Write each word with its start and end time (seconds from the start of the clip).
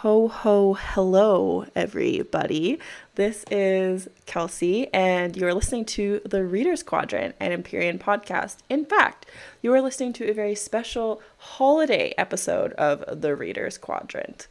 Ho 0.00 0.28
ho 0.28 0.72
hello 0.72 1.66
everybody. 1.76 2.78
This 3.16 3.44
is 3.50 4.08
Kelsey 4.24 4.88
and 4.94 5.36
you're 5.36 5.52
listening 5.52 5.84
to 5.86 6.22
the 6.24 6.42
Readers 6.42 6.82
Quadrant, 6.82 7.34
an 7.38 7.52
Empyrean 7.52 7.98
podcast. 7.98 8.60
In 8.70 8.86
fact, 8.86 9.26
you 9.60 9.74
are 9.74 9.82
listening 9.82 10.14
to 10.14 10.30
a 10.30 10.32
very 10.32 10.54
special 10.54 11.20
holiday 11.36 12.14
episode 12.16 12.72
of 12.78 13.20
the 13.20 13.36
Readers 13.36 13.76
Quadrant. 13.76 14.48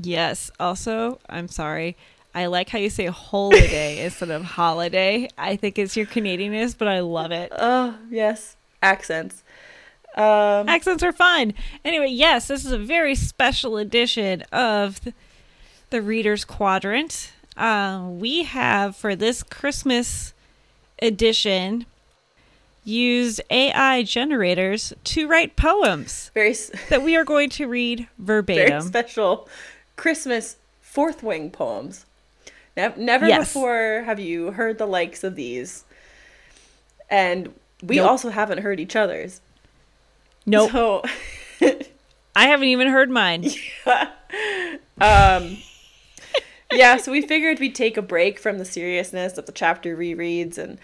Yes. 0.00 0.52
Also, 0.60 1.18
I'm 1.28 1.48
sorry. 1.48 1.96
I 2.32 2.46
like 2.46 2.68
how 2.68 2.78
you 2.78 2.90
say 2.90 3.06
holiday 3.06 3.98
instead 4.04 4.30
of 4.30 4.44
holiday. 4.44 5.28
I 5.36 5.56
think 5.56 5.80
it's 5.80 5.96
your 5.96 6.06
Canadianness, 6.06 6.78
but 6.78 6.86
I 6.86 7.00
love 7.00 7.32
it. 7.32 7.50
Oh, 7.50 7.98
yes. 8.08 8.54
Accents. 8.80 9.42
Um, 10.14 10.68
Accents 10.68 11.02
are 11.02 11.12
fun. 11.12 11.54
Anyway, 11.84 12.08
yes, 12.08 12.46
this 12.48 12.64
is 12.64 12.70
a 12.72 12.78
very 12.78 13.14
special 13.14 13.76
edition 13.76 14.42
of 14.52 15.00
the, 15.90 16.02
Reader's 16.02 16.44
Quadrant. 16.44 17.32
Uh, 17.56 18.06
we 18.08 18.42
have 18.44 18.96
for 18.96 19.14
this 19.16 19.42
Christmas 19.42 20.32
edition 21.02 21.86
used 22.84 23.40
AI 23.50 24.02
generators 24.02 24.92
to 25.04 25.26
write 25.26 25.56
poems 25.56 26.30
very 26.34 26.50
s- 26.50 26.70
that 26.90 27.02
we 27.02 27.16
are 27.16 27.24
going 27.24 27.48
to 27.50 27.66
read 27.66 28.06
verbatim. 28.18 28.68
very 28.68 28.82
special 28.82 29.48
Christmas 29.96 30.56
fourth 30.80 31.22
wing 31.22 31.50
poems. 31.50 32.04
Nev- 32.76 32.98
never 32.98 33.26
Yes. 33.28 33.48
before 33.48 34.02
have 34.04 34.18
you 34.20 34.50
heard 34.52 34.78
the 34.78 34.86
likes 34.86 35.22
of 35.24 35.34
these. 35.36 35.84
And 37.08 37.54
we 37.82 37.96
Nope. 37.96 38.10
also 38.10 38.30
haven't 38.30 38.58
heard 38.58 38.80
each 38.80 38.96
other's. 38.96 39.40
Nope, 40.46 40.70
So, 40.70 41.02
I 42.36 42.46
haven't 42.46 42.68
even 42.68 42.88
heard 42.88 43.10
mine. 43.10 43.44
um, 45.00 45.58
yeah, 46.72 46.96
so 46.96 47.12
we 47.12 47.22
figured 47.22 47.60
we'd 47.60 47.74
take 47.74 47.96
a 47.96 48.02
break 48.02 48.38
from 48.38 48.58
the 48.58 48.64
seriousness 48.64 49.38
of 49.38 49.46
the 49.46 49.52
chapter 49.52 49.96
rereads 49.96 50.58
and 50.58 50.78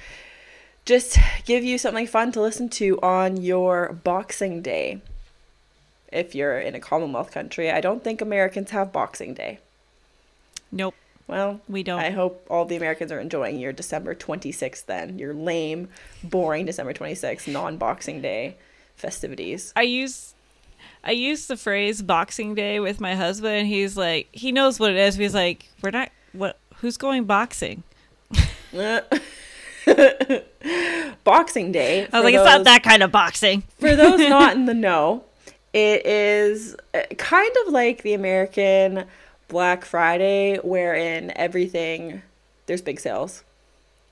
just 0.85 1.19
give 1.45 1.65
you 1.65 1.79
something 1.79 2.07
fun 2.07 2.33
to 2.33 2.41
listen 2.41 2.69
to 2.71 2.99
on 3.01 3.37
your 3.37 3.93
Boxing 3.93 4.63
Day. 4.63 5.01
If 6.13 6.35
you're 6.35 6.59
in 6.59 6.75
a 6.75 6.81
Commonwealth 6.81 7.31
country, 7.31 7.71
I 7.71 7.81
don't 7.81 8.03
think 8.03 8.21
Americans 8.21 8.71
have 8.71 8.93
Boxing 8.93 9.35
Day. 9.35 9.59
Nope, 10.73 10.95
Well, 11.27 11.61
we 11.69 11.83
don't. 11.83 12.01
I 12.01 12.11
hope 12.11 12.47
all 12.49 12.65
the 12.65 12.77
Americans 12.77 13.11
are 13.11 13.21
enjoying 13.21 13.59
your 13.59 13.73
December 13.73 14.15
26th 14.15 14.87
then, 14.87 15.19
your 15.19 15.35
lame, 15.35 15.89
boring 16.23 16.67
December 16.67 16.93
26th 16.93 17.53
non 17.53 17.77
Boxing 17.77 18.21
Day 18.21 18.57
festivities. 19.01 19.73
I 19.75 19.83
use 19.83 20.35
I 21.03 21.13
use 21.13 21.47
the 21.47 21.57
phrase 21.57 22.03
Boxing 22.03 22.55
Day 22.55 22.79
with 22.79 23.01
my 23.01 23.15
husband, 23.15 23.55
and 23.55 23.67
he's 23.67 23.97
like, 23.97 24.29
he 24.33 24.53
knows 24.53 24.79
what 24.79 24.91
it 24.91 24.97
is. 24.97 25.17
He's 25.17 25.35
like, 25.35 25.69
we're 25.83 25.91
not 25.91 26.11
what? 26.33 26.59
Who's 26.77 26.97
going 26.97 27.25
boxing? 27.25 27.83
Boxing 31.25 31.73
Day. 31.73 32.07
I 32.13 32.17
was 32.17 32.25
like, 32.25 32.35
it's 32.35 32.45
not 32.45 32.65
that 32.65 32.83
kind 32.83 33.03
of 33.03 33.11
boxing. 33.11 33.63
For 33.79 33.97
those 33.97 34.21
not 34.29 34.53
in 34.57 34.67
the 34.67 34.75
know, 34.75 35.25
it 35.73 36.05
is 36.07 36.77
uh, 36.95 37.03
kind 37.17 37.51
of 37.67 37.73
like 37.73 38.03
the 38.03 38.15
American 38.15 39.05
Black 39.49 39.85
Friday, 39.85 40.59
wherein 40.59 41.33
everything, 41.35 42.23
there's 42.67 42.83
big 42.83 43.01
sales 43.01 43.43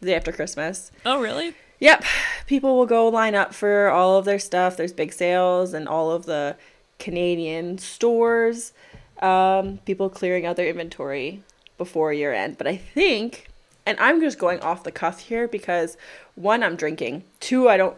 the 0.00 0.06
day 0.06 0.14
after 0.14 0.33
Christmas. 0.33 0.91
Oh, 1.05 1.20
really? 1.20 1.54
Yep. 1.81 2.05
People 2.47 2.77
will 2.77 2.87
go 2.87 3.09
line 3.09 3.34
up 3.34 3.55
for 3.55 3.89
all 3.89 4.16
of 4.16 4.25
their 4.25 4.39
stuff. 4.39 4.77
There's 4.77 4.93
big 4.93 5.12
sales 5.12 5.72
and 5.72 5.89
all 5.89 6.11
of 6.11 6.27
the 6.27 6.56
Canadian 6.99 7.78
stores. 7.78 8.72
Um, 9.21 9.78
people 9.87 10.09
clearing 10.11 10.47
out 10.47 10.56
their 10.56 10.69
inventory 10.69 11.43
before 11.77 12.12
year 12.12 12.33
end. 12.33 12.59
But 12.59 12.66
I 12.66 12.77
think, 12.77 13.49
and 13.87 13.99
I'm 14.00 14.21
just 14.21 14.39
going 14.39 14.61
off 14.61 14.84
the 14.84 14.93
cuff 14.93 15.21
here 15.21 15.47
because 15.47 15.97
one, 16.34 16.62
I'm 16.62 16.77
drinking. 16.77 17.25
Two, 17.41 17.69
I 17.69 17.77
don't 17.77 17.97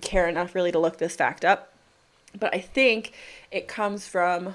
care 0.00 0.28
enough 0.28 0.54
really 0.54 0.72
to 0.72 0.78
look 0.78 0.98
this 0.98 1.16
fact 1.16 1.44
up. 1.44 1.72
But 2.38 2.54
I 2.54 2.60
think 2.60 3.12
it 3.50 3.66
comes 3.66 4.06
from 4.06 4.54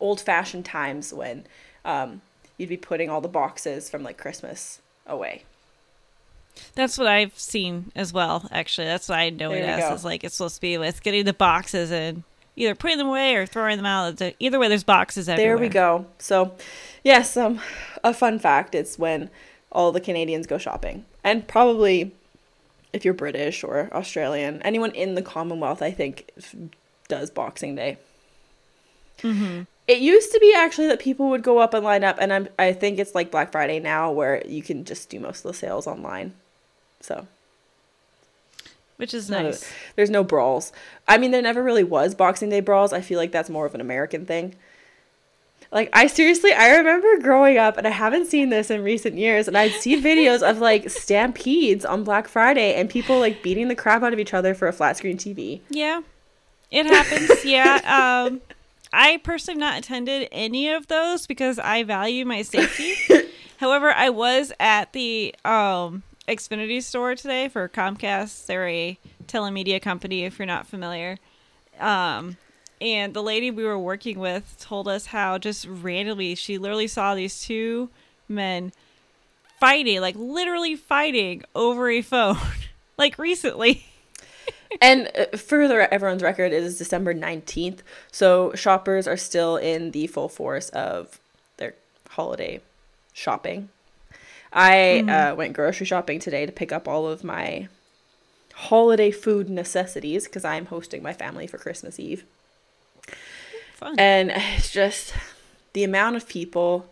old 0.00 0.20
fashioned 0.20 0.64
times 0.64 1.12
when 1.12 1.46
um, 1.84 2.20
you'd 2.58 2.68
be 2.68 2.76
putting 2.76 3.08
all 3.08 3.20
the 3.20 3.28
boxes 3.28 3.88
from 3.88 4.02
like 4.02 4.18
Christmas 4.18 4.80
away. 5.06 5.44
That's 6.74 6.98
what 6.98 7.06
I've 7.06 7.38
seen 7.38 7.92
as 7.94 8.12
well. 8.12 8.48
Actually, 8.50 8.86
that's 8.88 9.08
what 9.08 9.18
I 9.18 9.30
know 9.30 9.50
There 9.50 9.58
it 9.58 9.68
as. 9.68 9.88
go. 9.88 9.94
Is 9.94 10.04
like 10.04 10.24
it's 10.24 10.36
supposed 10.36 10.56
to 10.56 10.60
be 10.60 10.78
with 10.78 11.02
getting 11.02 11.24
the 11.24 11.32
boxes 11.32 11.90
and 11.90 12.22
either 12.56 12.74
putting 12.74 12.98
them 12.98 13.08
away 13.08 13.34
or 13.34 13.46
throwing 13.46 13.76
them 13.76 13.86
out. 13.86 14.20
Either 14.38 14.58
way, 14.58 14.68
there's 14.68 14.84
boxes 14.84 15.28
everywhere. 15.28 15.56
There 15.56 15.58
we 15.58 15.68
go. 15.68 16.06
So, 16.18 16.54
yes, 17.02 17.36
um, 17.36 17.60
a 18.02 18.14
fun 18.14 18.38
fact 18.38 18.74
it's 18.74 18.98
when 18.98 19.30
all 19.72 19.92
the 19.92 20.00
Canadians 20.00 20.46
go 20.46 20.58
shopping. 20.58 21.04
And 21.22 21.46
probably 21.48 22.12
if 22.94 23.04
you're 23.04 23.12
British 23.12 23.64
or 23.64 23.90
Australian, 23.92 24.62
anyone 24.62 24.92
in 24.92 25.16
the 25.16 25.22
Commonwealth, 25.22 25.82
I 25.82 25.90
think, 25.90 26.30
does 27.08 27.28
Boxing 27.28 27.74
Day. 27.74 27.98
Mm-hmm. 29.18 29.62
It 29.88 29.98
used 29.98 30.32
to 30.32 30.38
be 30.38 30.54
actually 30.56 30.86
that 30.86 31.00
people 31.00 31.28
would 31.30 31.42
go 31.42 31.58
up 31.58 31.74
and 31.74 31.84
line 31.84 32.04
up, 32.04 32.16
and 32.20 32.32
I'm, 32.32 32.48
I 32.58 32.72
think 32.72 32.98
it's 32.98 33.14
like 33.14 33.32
Black 33.32 33.52
Friday 33.52 33.80
now 33.80 34.12
where 34.12 34.42
you 34.46 34.62
can 34.62 34.84
just 34.84 35.10
do 35.10 35.18
most 35.20 35.44
of 35.44 35.50
the 35.52 35.58
sales 35.58 35.86
online. 35.86 36.34
So, 37.04 37.26
Which 38.96 39.12
is 39.12 39.28
not 39.28 39.40
a- 39.42 39.44
nice. 39.50 39.70
there's 39.94 40.08
no 40.08 40.24
brawls. 40.24 40.72
I 41.06 41.18
mean, 41.18 41.32
there 41.32 41.42
never 41.42 41.62
really 41.62 41.84
was 41.84 42.14
Boxing 42.14 42.48
Day 42.48 42.60
brawls. 42.60 42.94
I 42.94 43.02
feel 43.02 43.18
like 43.18 43.30
that's 43.30 43.50
more 43.50 43.66
of 43.66 43.74
an 43.74 43.82
American 43.82 44.24
thing. 44.24 44.54
Like, 45.70 45.90
I 45.92 46.06
seriously, 46.06 46.52
I 46.52 46.76
remember 46.76 47.18
growing 47.20 47.58
up, 47.58 47.76
and 47.76 47.86
I 47.86 47.90
haven't 47.90 48.26
seen 48.26 48.48
this 48.48 48.70
in 48.70 48.82
recent 48.82 49.18
years, 49.18 49.48
and 49.48 49.58
I'd 49.58 49.72
see 49.72 50.00
videos 50.02 50.48
of 50.48 50.60
like 50.60 50.88
stampedes 50.88 51.84
on 51.84 52.04
Black 52.04 52.26
Friday 52.26 52.74
and 52.74 52.88
people 52.88 53.18
like 53.18 53.42
beating 53.42 53.68
the 53.68 53.74
crap 53.74 54.02
out 54.02 54.14
of 54.14 54.18
each 54.18 54.32
other 54.32 54.54
for 54.54 54.66
a 54.66 54.72
flat 54.72 54.96
screen 54.96 55.18
TV. 55.18 55.60
Yeah, 55.68 56.00
it 56.70 56.86
happens. 56.86 57.44
yeah. 57.44 58.24
Um, 58.28 58.40
I 58.94 59.18
personally 59.18 59.60
have 59.60 59.72
not 59.72 59.78
attended 59.78 60.28
any 60.32 60.70
of 60.70 60.86
those 60.86 61.26
because 61.26 61.58
I 61.58 61.82
value 61.82 62.24
my 62.24 62.40
safety. 62.42 62.94
However, 63.58 63.90
I 63.90 64.08
was 64.08 64.52
at 64.58 64.92
the 64.94 65.34
um, 65.44 66.02
Xfinity 66.28 66.82
store 66.82 67.14
today 67.14 67.48
for 67.48 67.68
Comcast. 67.68 68.46
They're 68.46 68.68
a 68.68 68.98
telemedia 69.26 69.80
company, 69.80 70.24
if 70.24 70.38
you're 70.38 70.46
not 70.46 70.66
familiar. 70.66 71.18
Um, 71.78 72.36
and 72.80 73.14
the 73.14 73.22
lady 73.22 73.50
we 73.50 73.64
were 73.64 73.78
working 73.78 74.18
with 74.18 74.56
told 74.60 74.88
us 74.88 75.06
how 75.06 75.38
just 75.38 75.66
randomly 75.66 76.34
she 76.34 76.58
literally 76.58 76.86
saw 76.86 77.14
these 77.14 77.42
two 77.42 77.90
men 78.28 78.72
fighting, 79.60 80.00
like 80.00 80.16
literally 80.16 80.76
fighting 80.76 81.42
over 81.54 81.90
a 81.90 82.02
phone, 82.02 82.36
like 82.98 83.18
recently. 83.18 83.86
and 84.80 85.10
further 85.36 85.92
everyone's 85.92 86.22
record, 86.22 86.52
it 86.52 86.62
is 86.62 86.78
December 86.78 87.14
19th, 87.14 87.80
so 88.10 88.52
shoppers 88.54 89.06
are 89.06 89.16
still 89.16 89.56
in 89.56 89.90
the 89.92 90.06
full 90.06 90.28
force 90.28 90.68
of 90.70 91.20
their 91.56 91.74
holiday 92.10 92.60
shopping. 93.12 93.68
I 94.54 95.02
mm-hmm. 95.02 95.08
uh, 95.10 95.34
went 95.34 95.52
grocery 95.52 95.84
shopping 95.84 96.20
today 96.20 96.46
to 96.46 96.52
pick 96.52 96.70
up 96.70 96.86
all 96.86 97.08
of 97.08 97.24
my 97.24 97.68
holiday 98.54 99.10
food 99.10 99.50
necessities 99.50 100.24
because 100.24 100.44
I'm 100.44 100.66
hosting 100.66 101.02
my 101.02 101.12
family 101.12 101.48
for 101.48 101.58
Christmas 101.58 101.98
Eve. 101.98 102.24
Fun. 103.74 103.96
And 103.98 104.30
it's 104.32 104.70
just 104.70 105.12
the 105.72 105.82
amount 105.82 106.14
of 106.14 106.28
people, 106.28 106.88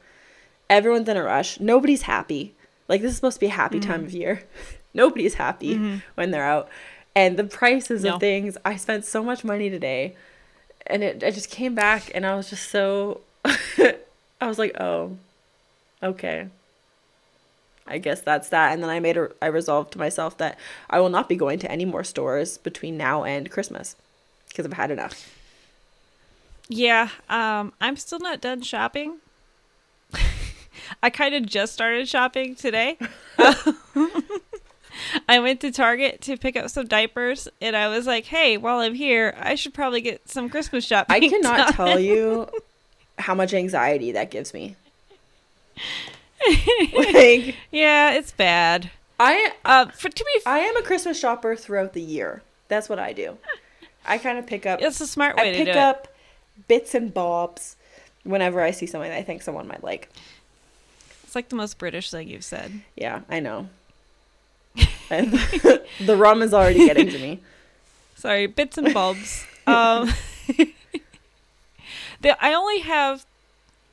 everyone's 0.68 1.08
in 1.08 1.16
a 1.16 1.22
rush. 1.22 1.60
Nobody's 1.60 2.02
happy. 2.02 2.54
Like, 2.88 3.00
this 3.00 3.10
is 3.10 3.16
supposed 3.16 3.36
to 3.36 3.40
be 3.40 3.46
a 3.46 3.50
happy 3.50 3.78
time 3.78 3.98
mm-hmm. 3.98 4.06
of 4.06 4.12
year. 4.12 4.42
Nobody's 4.94 5.34
happy 5.34 5.76
mm-hmm. 5.76 5.96
when 6.16 6.32
they're 6.32 6.44
out. 6.44 6.68
And 7.14 7.36
the 7.36 7.44
prices 7.44 8.02
No. 8.02 8.14
of 8.14 8.20
things, 8.20 8.58
I 8.64 8.74
spent 8.74 9.04
so 9.04 9.22
much 9.22 9.44
money 9.44 9.70
today. 9.70 10.16
And 10.84 11.04
it, 11.04 11.22
I 11.22 11.30
just 11.30 11.48
came 11.48 11.76
back 11.76 12.10
and 12.12 12.26
I 12.26 12.34
was 12.34 12.50
just 12.50 12.70
so, 12.70 13.20
I 13.44 14.48
was 14.48 14.58
like, 14.58 14.78
oh, 14.80 15.16
okay. 16.02 16.48
I 17.86 17.98
guess 17.98 18.20
that's 18.20 18.48
that. 18.50 18.72
And 18.72 18.82
then 18.82 18.90
I 18.90 19.00
made 19.00 19.16
a, 19.16 19.30
I 19.40 19.46
resolved 19.46 19.92
to 19.92 19.98
myself 19.98 20.38
that 20.38 20.58
I 20.88 21.00
will 21.00 21.08
not 21.08 21.28
be 21.28 21.36
going 21.36 21.58
to 21.60 21.70
any 21.70 21.84
more 21.84 22.04
stores 22.04 22.58
between 22.58 22.96
now 22.96 23.24
and 23.24 23.50
Christmas 23.50 23.96
because 24.48 24.66
I've 24.66 24.72
had 24.74 24.90
enough. 24.90 25.34
Yeah, 26.68 27.08
um, 27.28 27.72
I'm 27.80 27.96
still 27.96 28.20
not 28.20 28.40
done 28.40 28.62
shopping. 28.62 29.18
I 31.02 31.10
kind 31.10 31.34
of 31.34 31.44
just 31.46 31.72
started 31.74 32.08
shopping 32.08 32.54
today. 32.54 32.98
I 35.28 35.40
went 35.40 35.60
to 35.60 35.72
Target 35.72 36.20
to 36.22 36.36
pick 36.36 36.56
up 36.56 36.70
some 36.70 36.86
diapers, 36.86 37.48
and 37.60 37.76
I 37.76 37.88
was 37.88 38.06
like, 38.06 38.26
"Hey, 38.26 38.56
while 38.56 38.78
I'm 38.78 38.94
here, 38.94 39.34
I 39.38 39.54
should 39.54 39.74
probably 39.74 40.00
get 40.00 40.28
some 40.28 40.48
Christmas 40.48 40.86
shopping." 40.86 41.14
I 41.14 41.20
cannot 41.28 41.56
done." 41.58 41.72
tell 41.72 41.98
you 41.98 42.48
how 43.18 43.34
much 43.34 43.52
anxiety 43.52 44.12
that 44.12 44.30
gives 44.30 44.54
me. 44.54 44.76
Like 46.94 47.56
Yeah, 47.70 48.12
it's 48.12 48.32
bad. 48.32 48.90
I 49.20 49.52
Uh, 49.64 49.86
for 49.86 50.08
to 50.08 50.24
be, 50.24 50.40
I 50.46 50.58
am 50.60 50.76
a 50.76 50.82
Christmas 50.82 51.18
shopper 51.18 51.54
throughout 51.56 51.92
the 51.92 52.00
year. 52.02 52.42
That's 52.68 52.88
what 52.88 52.98
I 52.98 53.12
do. 53.12 53.38
I 54.04 54.18
kind 54.18 54.38
of 54.38 54.46
pick 54.46 54.66
up 54.66 54.80
it's 54.82 55.00
a 55.00 55.06
smart 55.06 55.38
I 55.38 55.42
way 55.42 55.50
to 55.52 55.56
pick 55.58 55.66
do 55.66 55.70
it. 55.72 55.76
up 55.76 56.08
bits 56.68 56.94
and 56.94 57.12
bobs 57.14 57.76
whenever 58.24 58.60
I 58.60 58.70
see 58.72 58.86
something 58.86 59.10
that 59.10 59.18
I 59.18 59.22
think 59.22 59.42
someone 59.42 59.68
might 59.68 59.84
like. 59.84 60.08
It's 61.24 61.34
like 61.34 61.48
the 61.48 61.56
most 61.56 61.78
British 61.78 62.10
thing 62.10 62.28
you've 62.28 62.44
said. 62.44 62.82
Yeah, 62.96 63.20
I 63.28 63.40
know. 63.40 63.68
and 65.10 65.32
the 66.00 66.16
rum 66.16 66.42
is 66.42 66.52
already 66.52 66.86
getting 66.86 67.08
to 67.08 67.18
me. 67.18 67.40
Sorry, 68.16 68.46
bits 68.46 68.76
and 68.78 68.92
bulbs. 68.92 69.46
um, 69.66 70.12
the, 72.20 72.36
I 72.44 72.54
only 72.54 72.80
have 72.80 73.24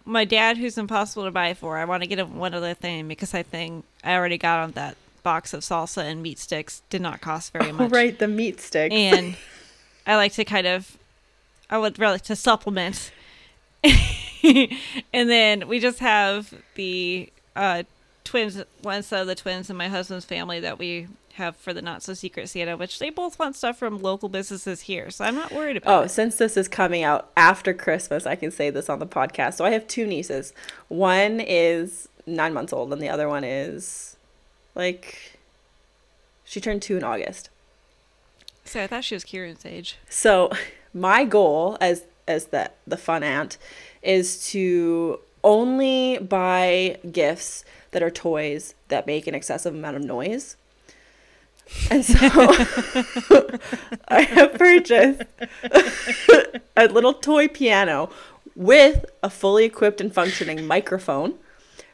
my 0.09 0.25
dad, 0.25 0.57
who's 0.57 0.77
impossible 0.77 1.25
to 1.25 1.31
buy 1.31 1.53
for. 1.53 1.77
I 1.77 1.85
want 1.85 2.03
to 2.03 2.07
get 2.07 2.19
him 2.19 2.37
one 2.37 2.53
other 2.53 2.73
thing 2.73 3.07
because 3.07 3.33
I 3.33 3.43
think 3.43 3.85
I 4.03 4.15
already 4.15 4.37
got 4.37 4.59
on 4.59 4.71
that 4.71 4.97
box 5.23 5.53
of 5.53 5.61
salsa 5.61 6.03
and 6.03 6.21
meat 6.23 6.39
sticks. 6.39 6.81
Did 6.89 7.01
not 7.01 7.21
cost 7.21 7.53
very 7.53 7.71
much. 7.71 7.91
Oh, 7.91 7.95
right, 7.95 8.17
the 8.17 8.27
meat 8.27 8.59
sticks. 8.59 8.93
And 8.93 9.35
I 10.07 10.15
like 10.15 10.33
to 10.33 10.45
kind 10.45 10.67
of, 10.67 10.97
I 11.69 11.77
would 11.77 11.99
really 11.99 12.19
to 12.19 12.35
supplement. 12.35 13.11
and 13.83 15.29
then 15.29 15.67
we 15.67 15.79
just 15.79 15.99
have 15.99 16.53
the 16.75 17.29
uh, 17.55 17.83
twins, 18.23 18.61
one 18.81 19.03
side 19.03 19.21
of 19.21 19.27
the 19.27 19.35
twins 19.35 19.69
and 19.69 19.77
my 19.77 19.87
husband's 19.87 20.25
family 20.25 20.59
that 20.59 20.79
we 20.79 21.07
have 21.39 21.55
for 21.55 21.73
the 21.73 21.81
not 21.81 22.03
so 22.03 22.13
secret 22.13 22.47
Santa, 22.49 22.77
which 22.77 22.99
they 22.99 23.09
both 23.09 23.39
want 23.39 23.55
stuff 23.55 23.77
from 23.77 24.01
local 24.01 24.29
businesses 24.29 24.81
here. 24.81 25.09
So 25.09 25.25
I'm 25.25 25.35
not 25.35 25.51
worried 25.51 25.77
about 25.77 25.91
it. 25.91 25.95
Oh, 25.95 26.01
it. 26.03 26.09
since 26.09 26.35
this 26.35 26.55
is 26.55 26.67
coming 26.67 27.03
out 27.03 27.31
after 27.35 27.73
Christmas, 27.73 28.27
I 28.27 28.35
can 28.35 28.51
say 28.51 28.69
this 28.69 28.89
on 28.89 28.99
the 28.99 29.07
podcast. 29.07 29.55
So 29.55 29.65
I 29.65 29.71
have 29.71 29.87
two 29.87 30.05
nieces. 30.05 30.53
One 30.87 31.39
is 31.39 32.07
nine 32.27 32.53
months 32.53 32.71
old, 32.71 32.93
and 32.93 33.01
the 33.01 33.09
other 33.09 33.27
one 33.27 33.43
is 33.43 34.15
like 34.75 35.39
she 36.43 36.61
turned 36.61 36.81
two 36.81 36.97
in 36.97 37.03
August. 37.03 37.49
So 38.63 38.83
I 38.83 38.87
thought 38.87 39.03
she 39.03 39.15
was 39.15 39.23
Kieran's 39.23 39.65
age. 39.65 39.97
So 40.09 40.51
my 40.93 41.25
goal 41.25 41.77
as 41.81 42.05
as 42.27 42.47
the 42.47 42.71
the 42.85 42.97
fun 42.97 43.23
aunt 43.23 43.57
is 44.03 44.47
to 44.51 45.19
only 45.43 46.17
buy 46.19 46.97
gifts 47.11 47.65
that 47.91 48.03
are 48.03 48.11
toys 48.11 48.75
that 48.89 49.07
make 49.07 49.27
an 49.27 49.35
excessive 49.35 49.73
amount 49.73 49.97
of 49.97 50.03
noise. 50.03 50.55
And 51.89 52.05
so 52.05 52.17
I 54.07 54.21
have 54.21 54.53
purchased 54.53 55.23
a 56.77 56.87
little 56.87 57.13
toy 57.13 57.47
piano 57.47 58.09
with 58.55 59.05
a 59.23 59.29
fully 59.29 59.65
equipped 59.65 60.01
and 60.01 60.13
functioning 60.13 60.65
microphone. 60.65 61.35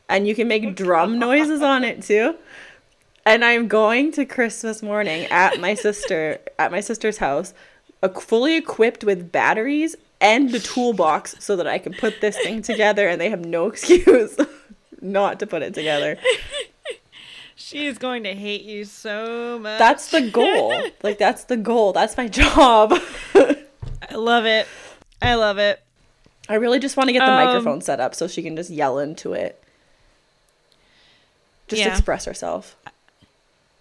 And 0.09 0.27
you 0.27 0.35
can 0.35 0.47
make 0.47 0.75
drum 0.75 1.19
noises 1.19 1.61
on 1.61 1.83
it 1.83 2.03
too. 2.03 2.35
And 3.25 3.43
I'm 3.43 3.67
going 3.67 4.11
to 4.13 4.25
Christmas 4.25 4.83
morning 4.83 5.25
at 5.25 5.59
my 5.59 5.73
sister 5.73 6.39
at 6.59 6.71
my 6.71 6.79
sister's 6.79 7.17
house, 7.17 7.53
fully 8.19 8.55
equipped 8.55 9.03
with 9.03 9.31
batteries 9.31 9.95
and 10.21 10.51
the 10.51 10.59
toolbox 10.59 11.35
so 11.39 11.55
that 11.55 11.67
I 11.67 11.77
can 11.77 11.93
put 11.93 12.21
this 12.21 12.37
thing 12.37 12.61
together 12.61 13.07
and 13.07 13.19
they 13.19 13.29
have 13.29 13.45
no 13.45 13.67
excuse 13.71 14.37
not 15.01 15.39
to 15.39 15.47
put 15.47 15.61
it 15.61 15.73
together. 15.73 16.17
She 17.65 17.87
is 17.87 17.97
going 17.97 18.21
to 18.25 18.35
hate 18.35 18.61
you 18.61 18.85
so 18.85 19.57
much. 19.57 19.79
That's 19.79 20.11
the 20.11 20.29
goal. 20.29 20.71
Like 21.01 21.17
that's 21.17 21.45
the 21.45 21.57
goal. 21.57 21.93
That's 21.93 22.15
my 22.15 22.27
job. 22.27 22.93
I 23.33 24.13
love 24.13 24.45
it. 24.45 24.67
I 25.19 25.33
love 25.33 25.57
it. 25.57 25.81
I 26.47 26.55
really 26.55 26.77
just 26.77 26.95
want 26.95 27.07
to 27.09 27.13
get 27.13 27.25
the 27.25 27.31
Um, 27.31 27.43
microphone 27.43 27.81
set 27.81 27.99
up 27.99 28.13
so 28.13 28.27
she 28.27 28.43
can 28.43 28.55
just 28.55 28.69
yell 28.69 28.99
into 28.99 29.33
it. 29.33 29.63
Just 31.67 31.81
Yeah. 31.81 31.89
express 31.89 32.25
herself. 32.25 32.75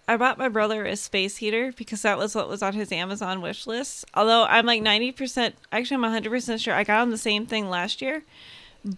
I 0.08 0.16
bought 0.16 0.38
my 0.38 0.48
brother 0.48 0.86
a 0.86 0.96
space 0.96 1.36
heater 1.36 1.72
because 1.76 2.00
that 2.02 2.16
was 2.16 2.34
what 2.34 2.48
was 2.48 2.62
on 2.62 2.72
his 2.72 2.90
Amazon 2.90 3.42
wish 3.42 3.66
list. 3.66 4.06
Although 4.14 4.44
I'm 4.44 4.64
like 4.64 4.80
90%, 4.80 5.52
actually, 5.72 5.96
I'm 6.02 6.02
100% 6.22 6.58
sure 6.58 6.72
I 6.72 6.84
got 6.84 7.02
him 7.02 7.10
the 7.10 7.18
same 7.18 7.44
thing 7.44 7.68
last 7.68 8.00
year, 8.00 8.22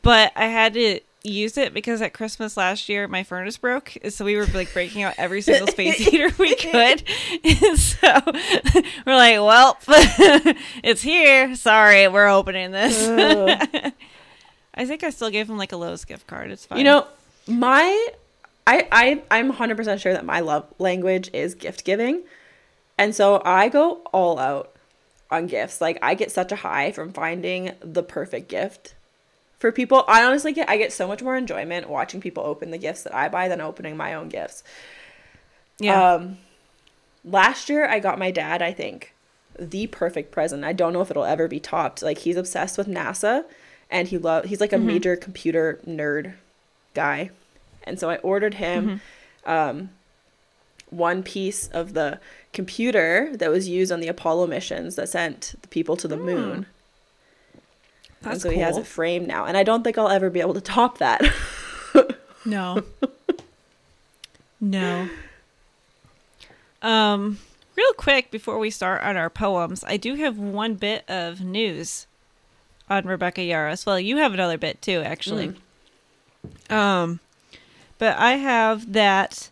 but 0.02 0.30
I 0.36 0.46
had 0.46 0.74
to 0.74 1.00
use 1.22 1.56
it 1.56 1.74
because 1.74 2.00
at 2.02 2.14
Christmas 2.14 2.56
last 2.56 2.88
year 2.88 3.08
my 3.08 3.22
furnace 3.22 3.56
broke. 3.56 3.96
So 4.10 4.24
we 4.24 4.36
were 4.36 4.46
like 4.46 4.72
breaking 4.72 5.02
out 5.02 5.14
every 5.18 5.40
single 5.40 5.66
space 5.66 5.96
heater 5.96 6.34
we 6.38 6.54
could. 6.54 7.02
And 7.44 7.78
so 7.78 8.20
we're 9.06 9.16
like, 9.16 9.36
well, 9.36 9.78
it's 10.82 11.02
here. 11.02 11.54
Sorry, 11.56 12.08
we're 12.08 12.28
opening 12.28 12.70
this. 12.70 13.06
I 14.74 14.84
think 14.84 15.02
I 15.04 15.10
still 15.10 15.30
gave 15.30 15.48
him 15.48 15.58
like 15.58 15.72
a 15.72 15.76
Lowe's 15.76 16.04
gift 16.04 16.26
card. 16.26 16.50
It's 16.50 16.66
fine. 16.66 16.78
You 16.78 16.84
know, 16.84 17.06
my 17.46 18.08
I 18.66 18.86
I 18.92 19.22
I'm 19.30 19.52
100% 19.52 20.00
sure 20.00 20.12
that 20.12 20.24
my 20.24 20.40
love 20.40 20.72
language 20.78 21.30
is 21.32 21.54
gift 21.54 21.84
giving. 21.84 22.22
And 22.98 23.14
so 23.14 23.42
I 23.44 23.69
go 23.69 24.02
all 24.12 24.38
out 24.38 24.72
on 25.30 25.46
gifts. 25.46 25.80
Like 25.80 25.98
I 26.02 26.14
get 26.14 26.30
such 26.30 26.52
a 26.52 26.56
high 26.56 26.92
from 26.92 27.12
finding 27.12 27.72
the 27.80 28.02
perfect 28.02 28.48
gift 28.48 28.94
for 29.58 29.73
people. 29.73 30.05
I 30.06 30.25
honestly 30.25 30.53
get 30.53 30.69
I 30.69 30.76
get 30.76 30.93
so 30.93 31.06
much 31.08 31.23
more 31.23 31.37
enjoyment 31.37 31.88
watching 31.88 32.20
people 32.20 32.44
open 32.44 32.70
the 32.70 32.79
gifts 32.79 33.03
that 33.05 33.14
I 33.14 33.29
buy 33.29 33.49
than 33.49 33.61
opening 33.61 33.97
my 33.97 34.14
own 34.14 34.29
gifts. 34.29 34.62
yeah. 35.79 36.14
Um 36.14 36.38
last 37.25 37.69
year 37.69 37.87
I 37.88 37.99
got 37.99 38.19
my 38.19 38.31
dad, 38.31 38.62
I 38.62 38.73
think, 38.73 39.14
the 39.58 39.87
perfect 39.88 40.31
present. 40.32 40.64
I 40.64 40.73
don't 40.73 40.93
know 40.93 41.00
if 41.00 41.11
it'll 41.11 41.25
ever 41.25 41.49
be 41.49 41.61
topped. 41.61 42.03
Like 42.03 42.19
he's 42.19 42.37
obsessed 42.37 42.79
with 42.79 42.87
NASA 42.87 43.44
and 43.91 44.08
he 44.08 44.19
love 44.19 44.44
he's 44.47 44.61
like 44.61 44.73
a 44.73 44.79
major 44.79 45.17
computer 45.17 45.81
nerd 45.87 46.35
guy. 46.94 47.31
And 47.85 47.99
so 47.99 48.11
I 48.11 48.17
ordered 48.17 48.55
him 48.55 49.00
um 49.44 49.91
one 50.91 51.23
piece 51.23 51.67
of 51.69 51.94
the 51.94 52.20
computer 52.53 53.31
that 53.37 53.50
was 53.50 53.69
used 53.69 53.91
on 53.91 54.00
the 54.00 54.06
Apollo 54.08 54.47
missions 54.47 54.94
that 54.97 55.08
sent 55.08 55.55
the 55.62 55.69
people 55.69 55.97
to 55.97 56.06
the 56.08 56.17
moon. 56.17 56.67
And 58.26 58.34
That's 58.34 58.43
so 58.43 58.50
he 58.50 58.58
has 58.58 58.76
a 58.76 58.84
frame 58.84 59.26
now. 59.26 59.44
And 59.44 59.56
I 59.56 59.62
don't 59.62 59.82
think 59.82 59.96
I'll 59.96 60.08
ever 60.08 60.31
be 60.31 60.40
able 60.40 60.55
to 60.55 60.61
top 60.61 60.99
that. 60.99 61.23
No. 62.46 62.84
no. 64.61 65.08
Um, 66.81 67.38
real 67.75 67.93
quick 67.94 68.31
before 68.31 68.58
we 68.58 68.70
start 68.70 69.02
on 69.02 69.17
our 69.17 69.28
poems, 69.28 69.82
I 69.84 69.96
do 69.96 70.14
have 70.14 70.38
one 70.38 70.75
bit 70.75 71.05
of 71.11 71.40
news 71.40 72.06
on 72.88 73.05
Rebecca 73.05 73.40
Yarros. 73.40 73.84
Well, 73.84 73.99
you 73.99 74.19
have 74.19 74.32
another 74.32 74.58
bit 74.58 74.81
too, 74.81 75.02
actually. 75.05 75.55
Um, 76.70 77.19
but 77.98 78.17
I 78.17 78.34
have 78.34 78.93
that 78.93 79.50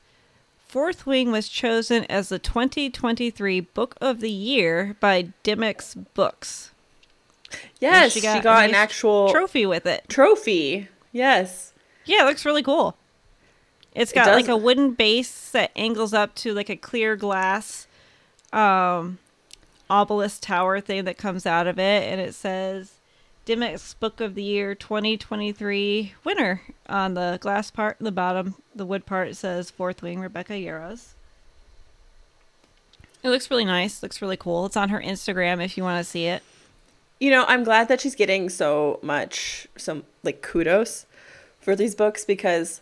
Fourth 0.68 1.06
Wing 1.06 1.32
was 1.32 1.48
chosen 1.48 2.04
as 2.04 2.28
the 2.28 2.38
2023 2.38 3.60
Book 3.60 3.96
of 4.00 4.20
the 4.20 4.30
Year 4.30 4.96
by 5.00 5.32
Dymocks 5.42 6.06
Books. 6.14 6.70
Yes, 7.80 8.12
she 8.12 8.20
she 8.20 8.26
got 8.26 8.42
got, 8.42 8.68
an 8.68 8.75
actual 8.75 9.30
Trophy 9.30 9.66
with 9.66 9.87
it. 9.87 10.04
trophy. 10.08 10.88
Yes. 11.12 11.73
Yeah, 12.04 12.23
it 12.23 12.26
looks 12.26 12.44
really 12.44 12.62
cool. 12.62 12.96
It's 13.94 14.12
got 14.12 14.26
does- 14.26 14.37
like 14.37 14.49
a 14.49 14.56
wooden 14.56 14.92
base 14.92 15.50
that 15.50 15.70
angles 15.76 16.12
up 16.12 16.34
to 16.37 16.52
like 16.52 16.68
a 16.68 16.76
clear 16.76 17.16
glass 17.16 17.87
um 18.52 19.18
obelisk 19.90 20.40
tower 20.42 20.80
thing 20.80 21.04
that 21.04 21.18
comes 21.18 21.44
out 21.44 21.66
of 21.66 21.78
it 21.78 22.04
and 22.04 22.20
it 22.20 22.34
says 22.34 22.92
Dymocks 23.46 23.94
Book 23.99 24.20
of 24.20 24.34
the 24.34 24.42
Year 24.42 24.75
2023 24.75 26.14
winner 26.25 26.62
on 26.88 27.14
the 27.14 27.38
glass 27.40 27.70
part 27.70 27.96
the 28.00 28.12
bottom 28.12 28.54
the 28.75 28.87
wood 28.87 29.04
part 29.06 29.28
it 29.28 29.37
says 29.37 29.70
fourth 29.70 30.02
wing 30.02 30.20
Rebecca 30.20 30.54
Yarros. 30.54 31.14
It 33.23 33.30
looks 33.30 33.50
really 33.50 33.64
nice, 33.64 34.02
looks 34.02 34.20
really 34.20 34.37
cool. 34.37 34.66
It's 34.66 34.76
on 34.76 34.90
her 34.90 35.00
Instagram 35.00 35.64
if 35.64 35.76
you 35.78 35.82
want 35.82 36.04
to 36.04 36.08
see 36.08 36.26
it. 36.26 36.42
You 37.21 37.30
know, 37.30 37.44
I'm 37.47 37.64
glad 37.64 37.88
that 37.88 38.00
she's 38.00 38.14
getting 38.14 38.50
so 38.50 38.99
much 39.02 39.68
some 39.76 40.04
like 40.23 40.42
kudos 40.42 41.06
for 41.61 41.75
these 41.75 41.94
books 41.94 42.25
because 42.25 42.80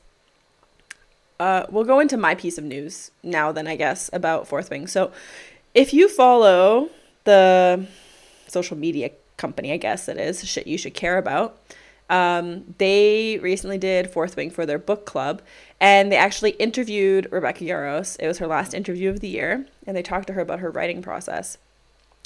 uh, 1.39 1.67
we'll 1.71 1.85
go 1.85 2.01
into 2.01 2.17
my 2.17 2.35
piece 2.35 2.59
of 2.59 2.65
news 2.65 3.11
now 3.23 3.53
then 3.53 3.67
I 3.67 3.77
guess 3.77 4.11
about 4.13 4.49
Fourth 4.49 4.71
Wing. 4.71 4.87
So 4.87 5.13
if 5.75 5.93
you 5.93 6.09
follow 6.09 6.91
the 7.25 7.87
social 8.47 8.77
media 8.77 9.11
company, 9.37 9.73
I 9.73 9.77
guess 9.77 10.09
it 10.09 10.19
is, 10.19 10.45
shit 10.45 10.67
you 10.67 10.79
should 10.79 10.95
care 10.95 11.19
about. 11.19 11.59
Um, 12.11 12.75
they 12.79 13.39
recently 13.41 13.79
did 13.79 14.11
Fourth 14.11 14.37
Wing 14.37 14.51
for 14.51 14.67
their 14.67 14.79
book 14.79 15.07
club, 15.07 15.41
and 15.81 16.13
they 16.13 16.17
actually 16.17 16.51
interviewed 16.53 17.27
Rebecca 17.33 17.65
Yarros. 17.65 18.17
It 18.21 18.27
was 18.27 18.39
her 18.39 18.47
last 18.47 18.75
interview 18.75 19.09
of 19.09 19.21
the 19.21 19.29
year, 19.29 19.67
and 19.87 19.97
they 19.97 20.03
talked 20.03 20.27
to 20.27 20.35
her 20.35 20.43
about 20.43 20.61
her 20.61 20.71
writing 20.71 21.01
process. 21.01 21.57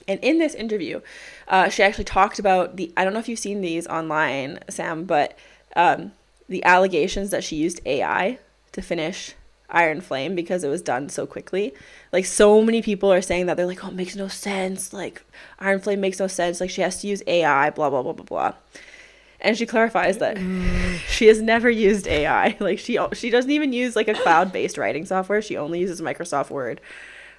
And 0.08 0.20
in 0.20 0.38
this 0.38 0.54
interview, 0.54 1.00
uh, 1.48 1.68
she 1.68 1.82
actually 1.82 2.04
talked 2.04 2.38
about 2.38 2.76
the 2.76 2.92
I 2.96 3.04
don't 3.04 3.12
know 3.12 3.18
if 3.18 3.28
you've 3.28 3.38
seen 3.38 3.60
these 3.60 3.86
online, 3.86 4.60
Sam, 4.68 5.04
but 5.04 5.36
um, 5.74 6.12
the 6.48 6.64
allegations 6.64 7.30
that 7.30 7.44
she 7.44 7.56
used 7.56 7.80
AI 7.84 8.38
to 8.72 8.82
finish 8.82 9.34
Iron 9.68 10.00
Flame 10.00 10.34
because 10.34 10.62
it 10.62 10.68
was 10.68 10.82
done 10.82 11.08
so 11.08 11.26
quickly. 11.26 11.74
Like 12.12 12.24
so 12.24 12.62
many 12.62 12.82
people 12.82 13.12
are 13.12 13.22
saying 13.22 13.46
that 13.46 13.56
they're 13.56 13.66
like, 13.66 13.84
oh, 13.84 13.88
it 13.88 13.94
makes 13.94 14.14
no 14.16 14.28
sense. 14.28 14.92
Like 14.92 15.22
Iron 15.58 15.80
Flame 15.80 16.00
makes 16.00 16.20
no 16.20 16.26
sense. 16.28 16.60
Like 16.60 16.70
she 16.70 16.82
has 16.82 17.00
to 17.00 17.08
use 17.08 17.22
AI. 17.26 17.70
Blah 17.70 17.90
blah 17.90 18.02
blah 18.02 18.12
blah 18.12 18.24
blah. 18.24 18.54
And 19.40 19.56
she 19.58 19.66
clarifies 19.66 20.18
that 20.18 20.38
she 21.08 21.26
has 21.26 21.42
never 21.42 21.68
used 21.68 22.06
AI. 22.06 22.56
Like 22.60 22.78
she 22.78 22.98
she 23.12 23.30
doesn't 23.30 23.50
even 23.50 23.72
use 23.72 23.96
like 23.96 24.08
a 24.08 24.14
cloud 24.14 24.52
based 24.52 24.78
writing 24.78 25.04
software. 25.04 25.42
She 25.42 25.56
only 25.56 25.80
uses 25.80 26.00
Microsoft 26.00 26.50
Word. 26.50 26.80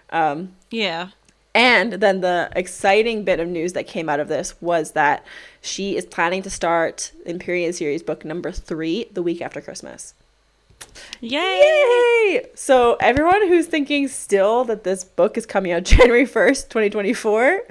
Um, 0.09 0.55
Yeah. 0.69 1.09
And 1.57 1.93
then 1.93 2.21
the 2.21 2.51
exciting 2.55 3.23
bit 3.23 3.39
of 3.39 3.47
news 3.47 3.73
that 3.73 3.87
came 3.87 4.09
out 4.09 4.19
of 4.19 4.27
this 4.27 4.53
was 4.61 4.91
that 4.91 5.25
she 5.59 5.97
is 5.97 6.05
planning 6.05 6.43
to 6.43 6.51
start 6.51 7.11
Empyrean 7.25 7.73
series 7.73 8.03
book 8.03 8.23
number 8.23 8.51
three 8.51 9.07
the 9.11 9.23
week 9.23 9.41
after 9.41 9.59
Christmas. 9.59 10.13
Yay! 11.19 11.39
Yay! 11.39 12.45
So 12.53 12.95
everyone 12.99 13.47
who's 13.47 13.65
thinking 13.65 14.07
still 14.07 14.65
that 14.65 14.83
this 14.83 15.03
book 15.03 15.35
is 15.35 15.47
coming 15.47 15.71
out 15.71 15.83
January 15.95 16.27
first, 16.27 16.69
twenty 16.69 16.91
twenty 16.91 17.13
four, 17.13 17.63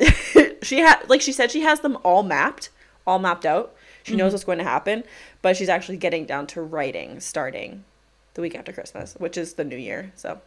she 0.62 0.78
had 0.78 1.06
like 1.06 1.20
she 1.20 1.32
said 1.32 1.50
she 1.50 1.60
has 1.60 1.80
them 1.80 1.98
all 2.04 2.22
mapped, 2.22 2.70
all 3.06 3.18
mapped 3.18 3.44
out. 3.44 3.74
She 4.04 4.16
knows 4.16 4.28
mm-hmm. 4.28 4.32
what's 4.32 4.44
going 4.44 4.58
to 4.58 4.64
happen, 4.64 5.04
but 5.42 5.58
she's 5.58 5.68
actually 5.68 5.98
getting 5.98 6.24
down 6.24 6.46
to 6.48 6.62
writing 6.62 7.20
starting 7.20 7.84
the 8.32 8.40
week 8.40 8.54
after 8.54 8.72
Christmas, 8.72 9.14
which 9.18 9.36
is 9.36 9.54
the 9.54 9.64
new 9.64 9.76
year. 9.76 10.10
So 10.16 10.40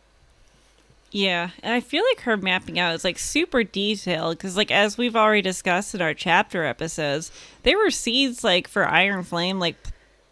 Yeah, 1.12 1.52
and 1.64 1.74
I 1.74 1.80
feel 1.80 2.04
like 2.12 2.22
her 2.22 2.36
mapping 2.38 2.78
out 2.78 2.94
is 2.94 3.04
like 3.04 3.18
super 3.18 3.64
detailed 3.64 4.38
because, 4.38 4.58
like, 4.58 4.72
as 4.72 4.98
we've 4.98 5.16
already 5.16 5.42
discussed 5.42 5.96
in 5.96 6.02
our 6.02 6.14
chapter 6.14 6.66
episodes, 6.66 7.32
there 7.64 7.78
were 7.78 7.92
seeds 7.92 8.44
like 8.44 8.68
for 8.68 8.86
Iron 8.88 9.24
Flame 9.24 9.60
like 9.60 9.76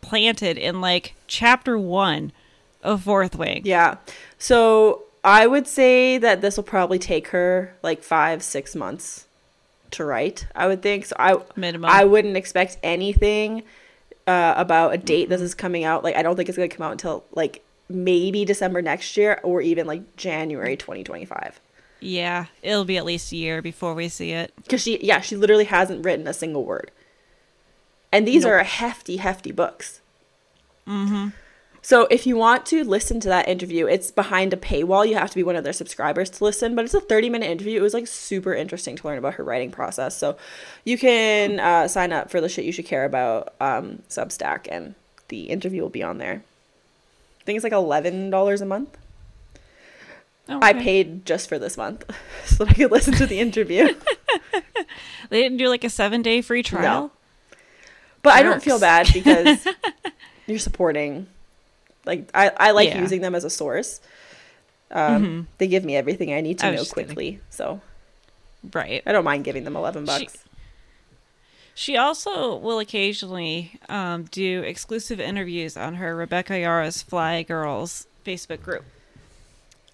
planted 0.02 0.58
in 0.58 0.82
like 0.82 1.16
chapter 1.28 1.78
one 1.78 2.32
of 2.84 3.04
Fourth 3.04 3.36
Wing. 3.36 3.62
yeah, 3.66 3.98
so 4.38 5.04
I 5.24 5.48
would 5.48 5.68
say 5.68 6.18
that 6.20 6.42
this 6.42 6.58
will 6.58 6.64
probably 6.64 7.00
take 7.00 7.30
her 7.30 7.76
like 7.82 8.04
five, 8.04 8.44
six 8.44 8.76
months 8.76 9.26
to 9.92 10.06
write. 10.06 10.46
I 10.56 10.68
would 10.68 10.82
think 10.82 11.06
so. 11.06 11.16
I 11.18 11.38
Minimum. 11.56 11.90
I 11.90 12.04
wouldn't 12.04 12.38
expect 12.38 12.78
anything 12.84 13.64
uh, 14.28 14.54
about 14.58 14.94
a 14.94 14.98
date 14.98 15.30
this 15.30 15.42
is 15.42 15.56
coming 15.56 15.84
out. 15.84 16.04
Like 16.04 16.16
I 16.16 16.22
don't 16.22 16.36
think 16.36 16.50
it's 16.50 16.58
gonna 16.58 16.68
come 16.68 16.86
out 16.86 16.92
until 16.92 17.24
like 17.34 17.64
maybe 17.90 18.46
December 18.46 18.82
next 18.82 19.16
year 19.18 19.40
or 19.44 19.62
even 19.62 19.88
like 19.88 20.16
January 20.16 20.76
2025. 20.76 21.60
Yeah, 22.00 22.46
it'll 22.62 22.86
be 22.86 22.98
at 22.98 23.06
least 23.06 23.32
a 23.32 23.36
year 23.36 23.62
before 23.62 23.94
we 23.94 24.10
see 24.10 24.32
it. 24.32 24.54
Because 24.58 24.82
she 24.82 25.04
yeah 25.04 25.22
she 25.22 25.36
literally 25.36 25.66
hasn't 25.66 26.06
written 26.06 26.28
a 26.28 26.34
single 26.34 26.64
word. 26.64 26.92
And 28.12 28.28
these 28.28 28.44
Nope. 28.44 28.54
are 28.54 28.64
hefty 28.64 29.18
hefty 29.18 29.52
books. 29.52 30.02
Mm-hmm. 30.88 31.30
So 31.82 32.08
if 32.10 32.26
you 32.26 32.36
want 32.36 32.66
to 32.68 32.84
listen 32.84 33.20
to 33.20 33.28
that 33.28 33.48
interview, 33.48 33.86
it's 33.86 34.10
behind 34.10 34.54
a 34.54 34.58
paywall. 34.58 35.08
You 35.08 35.14
have 35.16 35.30
to 35.30 35.36
be 35.36 35.44
one 35.44 35.56
of 35.56 35.64
their 35.64 35.72
subscribers 35.72 36.32
to 36.32 36.44
listen, 36.44 36.74
but 36.76 36.84
it's 36.84 36.96
a 36.96 37.00
30 37.00 37.30
minute 37.30 37.48
interview. 37.48 37.78
It 37.78 37.84
was 37.84 37.94
like 37.94 38.08
super 38.08 38.56
interesting 38.56 38.96
to 38.96 39.08
learn 39.08 39.20
about 39.20 39.36
her 39.36 39.44
writing 39.44 39.70
process. 39.70 40.18
So 40.18 40.36
you 40.84 40.98
can 40.98 41.60
uh, 41.60 41.88
sign 41.88 42.12
up 42.12 42.32
for 42.32 42.42
the 42.42 42.50
shit 42.50 42.66
you 42.66 42.72
should 42.72 42.86
care 42.88 43.06
about 43.06 43.54
um, 43.62 44.02
Substack, 44.10 44.68
and 44.72 44.96
the 45.28 45.44
interview 45.44 45.84
will 45.84 45.90
be 45.90 46.02
on 46.02 46.18
there. 46.18 46.44
I 47.46 47.48
think 47.48 47.58
it's 47.58 47.64
like 47.64 47.74
eleven 47.74 48.30
dollars 48.32 48.62
a 48.62 48.66
month. 48.66 48.98
I 50.50 50.74
paid 50.74 51.26
just 51.26 51.48
for 51.50 51.58
this 51.60 51.76
month 51.78 52.04
so 52.46 52.66
that 52.66 52.72
I 52.72 52.74
could 52.74 52.92
listen 52.92 53.14
to 53.16 53.26
the 53.28 53.40
interview. 53.40 53.94
They 55.30 55.42
didn't 55.42 55.58
do 55.58 55.70
like 55.70 55.84
a 55.84 55.90
seven 55.90 56.22
day 56.22 56.42
free 56.42 56.62
trial. 56.62 57.08
No. 57.08 57.12
But 58.22 58.34
I 58.34 58.44
don't 58.44 58.62
feel 58.62 58.80
bad 58.80 59.10
because 59.12 59.68
you're 60.48 60.60
supporting. 60.60 61.26
Like 62.06 62.30
I, 62.34 62.52
I 62.56 62.72
like 62.72 62.90
Yeah. 62.90 63.02
using 63.02 63.22
them 63.22 63.34
as 63.34 63.44
a 63.44 63.50
source. 63.50 64.02
Um, 64.92 65.48
They 65.58 65.68
give 65.68 65.84
me 65.84 65.96
everything 65.96 66.32
I 66.32 66.42
need 66.42 66.60
to 66.60 66.68
I 66.68 66.72
know 66.72 66.78
just 66.78 66.94
kidding. 66.94 67.08
quickly, 67.08 67.40
so 67.50 67.82
Right. 68.72 69.02
I 69.06 69.12
don't 69.12 69.24
mind 69.24 69.44
giving 69.46 69.64
them 69.64 69.76
eleven 69.76 70.06
bucks. 70.06 70.34
She 70.34 70.40
also 71.98 72.56
will 72.56 72.80
occasionally 72.80 73.80
um, 73.90 74.24
do 74.24 74.62
exclusive 74.62 75.20
interviews 75.20 75.76
on 75.76 75.96
her 75.96 76.16
Rebecca 76.16 76.54
Yarros 76.54 77.04
Fly 77.04 77.44
Girls 77.44 78.08
Facebook 78.26 78.64
group. 78.64 78.86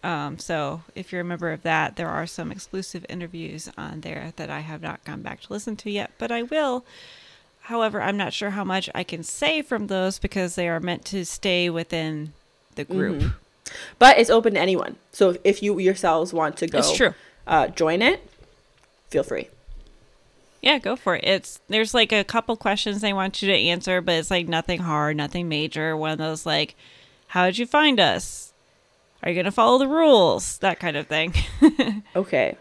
Um, 0.03 0.37
so 0.37 0.81
if 0.95 1.11
you're 1.11 1.21
a 1.21 1.25
member 1.25 1.51
of 1.51 1.63
that, 1.63 1.95
there 1.95 2.07
are 2.07 2.27
some 2.27 2.51
exclusive 2.51 3.05
interviews 3.09 3.69
on 3.77 4.01
there 4.01 4.33
that 4.35 4.49
I 4.49 4.59
have 4.59 4.81
not 4.81 5.03
gone 5.03 5.21
back 5.21 5.41
to 5.41 5.53
listen 5.53 5.75
to 5.77 5.91
yet, 5.91 6.11
but 6.17 6.31
I 6.31 6.43
will. 6.43 6.85
However, 7.61 8.01
I'm 8.01 8.17
not 8.17 8.33
sure 8.33 8.51
how 8.51 8.63
much 8.63 8.89
I 8.95 9.03
can 9.03 9.23
say 9.23 9.61
from 9.61 9.87
those 9.87 10.19
because 10.19 10.55
they 10.55 10.67
are 10.67 10.79
meant 10.79 11.05
to 11.05 11.25
stay 11.25 11.69
within 11.69 12.33
the 12.75 12.83
group. 12.83 13.33
But 13.99 14.17
it's 14.17 14.29
open 14.29 14.55
to 14.55 14.59
anyone. 14.59 14.97
So 15.11 15.37
if 15.43 15.61
you 15.63 15.79
yourselves 15.79 16.33
want 16.33 16.57
to 16.57 16.67
go, 16.67 16.79
It's 16.79 16.95
true. 16.95 17.13
Uh, 17.47 17.67
join 17.67 18.01
it. 18.01 18.27
Feel 19.09 19.23
free. 19.23 19.49
Yeah, 20.61 20.77
go 20.77 20.95
for 20.95 21.15
it. 21.15 21.23
It's 21.23 21.59
there's 21.69 21.93
like 21.93 22.11
a 22.11 22.23
couple 22.23 22.55
questions 22.55 23.01
they 23.01 23.13
want 23.13 23.41
you 23.41 23.47
to 23.51 23.57
answer, 23.57 23.99
but 24.01 24.13
it's 24.15 24.29
like 24.31 24.47
nothing 24.47 24.81
hard, 24.81 25.17
nothing 25.17 25.49
major. 25.49 25.97
One 25.97 26.11
of 26.11 26.17
those 26.19 26.45
like, 26.45 26.75
how 27.27 27.45
did 27.45 27.57
you 27.57 27.65
find 27.65 27.99
us? 27.99 28.53
Are 29.23 29.29
you 29.31 29.35
gonna 29.35 29.51
follow 29.51 29.77
the 29.79 29.87
rules? 29.87 30.57
That 30.59 30.79
kind 30.79 30.97
of 30.97 31.07
thing. 31.07 31.33
Okay. 32.15 32.57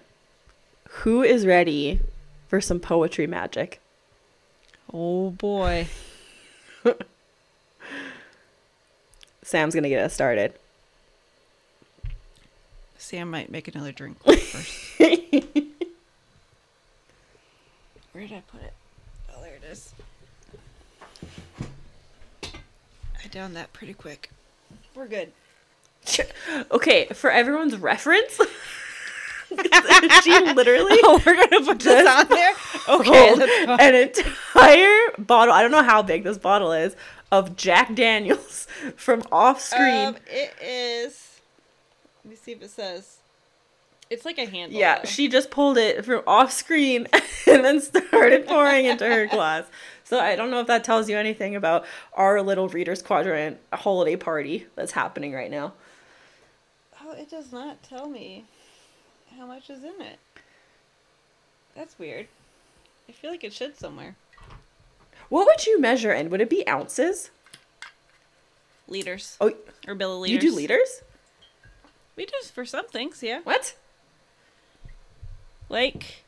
Who 0.91 1.23
is 1.23 1.47
ready 1.47 2.01
for 2.49 2.61
some 2.61 2.81
poetry 2.81 3.27
magic? 3.27 3.81
oh 4.93 5.31
boy. 5.31 5.87
Sam's 9.43 9.75
gonna 9.75 9.89
get 9.89 10.05
us 10.05 10.15
started. 10.15 10.55
Sam 12.99 13.31
might 13.31 13.51
make 13.51 13.69
another 13.69 13.93
drink 13.93 14.23
first. 14.25 15.01
Where 18.13 18.27
did 18.27 18.37
I 18.37 18.43
put 18.51 18.63
it? 18.63 18.73
Oh, 19.33 19.41
there 19.43 19.55
it 19.55 19.65
is. 19.71 19.95
I 22.43 23.29
downed 23.31 23.55
that 23.57 23.73
pretty 23.73 23.95
quick. 23.95 24.31
We're 24.95 25.09
good. 25.09 25.33
Okay, 26.73 27.07
for 27.13 27.31
everyone's 27.31 27.77
reference, 27.77 28.37
she 30.23 30.41
literally 30.55 30.99
Oh, 31.03 31.21
we're 31.25 31.35
gonna 31.37 31.65
put 31.65 31.79
this 31.81 32.09
on 32.09 32.27
there. 32.29 32.55
Okay, 32.89 33.35
an 33.67 33.95
entire 33.95 35.11
bottle. 35.19 35.53
I 35.55 35.63
don't 35.63 35.71
know 35.71 35.83
how 35.83 36.03
big 36.03 36.25
this 36.25 36.39
bottle 36.39 36.73
is 36.73 36.97
of 37.31 37.55
Jack 37.57 37.95
Daniels 37.95 38.67
from 38.97 39.23
off 39.31 39.61
screen. 39.61 40.07
Um, 40.09 40.17
it 40.27 40.55
is. 40.63 41.41
Let 42.25 42.31
me 42.31 42.37
see 42.37 42.53
if 42.53 42.63
it 42.63 42.71
says. 42.71 43.19
It's 44.11 44.25
like 44.25 44.39
a 44.39 44.45
handle. 44.45 44.79
yeah, 44.79 44.99
though. 44.99 45.05
she 45.05 45.29
just 45.29 45.51
pulled 45.53 45.79
it 45.79 46.05
from 46.05 46.23
off 46.27 46.51
screen 46.53 47.07
and 47.47 47.65
then 47.65 47.81
started 47.81 48.47
pouring 48.47 48.87
into 48.87 49.07
her 49.07 49.27
glass. 49.31 49.65
So 50.05 50.19
I 50.19 50.35
don't 50.35 50.51
know 50.51 50.59
if 50.61 50.67
that 50.67 50.83
tells 50.83 51.09
you 51.09 51.17
anything 51.17 51.55
about 51.55 51.87
our 52.15 52.43
little 52.43 52.69
Readers 52.69 53.03
Quadrant 53.03 53.59
holiday 53.73 54.17
party 54.17 54.67
that's 54.75 54.93
happening 54.93 55.33
right 55.33 55.51
now. 55.51 55.75
Oh, 57.05 57.13
it 57.13 57.31
does 57.31 57.53
not 57.53 57.83
tell 57.85 58.09
me 58.09 58.45
how 59.39 59.47
much 59.47 59.71
is 59.71 59.85
in 59.85 60.01
it. 60.01 60.19
That's 61.77 61.97
weird. 61.99 62.27
I 63.09 63.13
feel 63.13 63.31
like 63.31 63.45
it 63.45 63.53
should 63.53 63.79
somewhere. 63.79 64.17
What 65.29 65.47
would 65.47 65.67
you 65.67 65.81
measure 65.81 66.13
in? 66.13 66.31
Would 66.31 66.41
it 66.41 66.51
be 66.51 66.67
ounces? 66.69 67.31
Liters 68.89 69.37
Oh, 69.41 69.53
or 69.87 69.95
milliliters. 69.95 70.29
you 70.31 70.39
do 70.41 70.53
liters? 70.55 71.03
We 72.17 72.27
do 72.27 72.35
for 72.53 72.65
some 72.65 72.89
things, 72.89 73.23
yeah. 73.23 73.41
What? 73.45 73.77
Like 75.71 76.25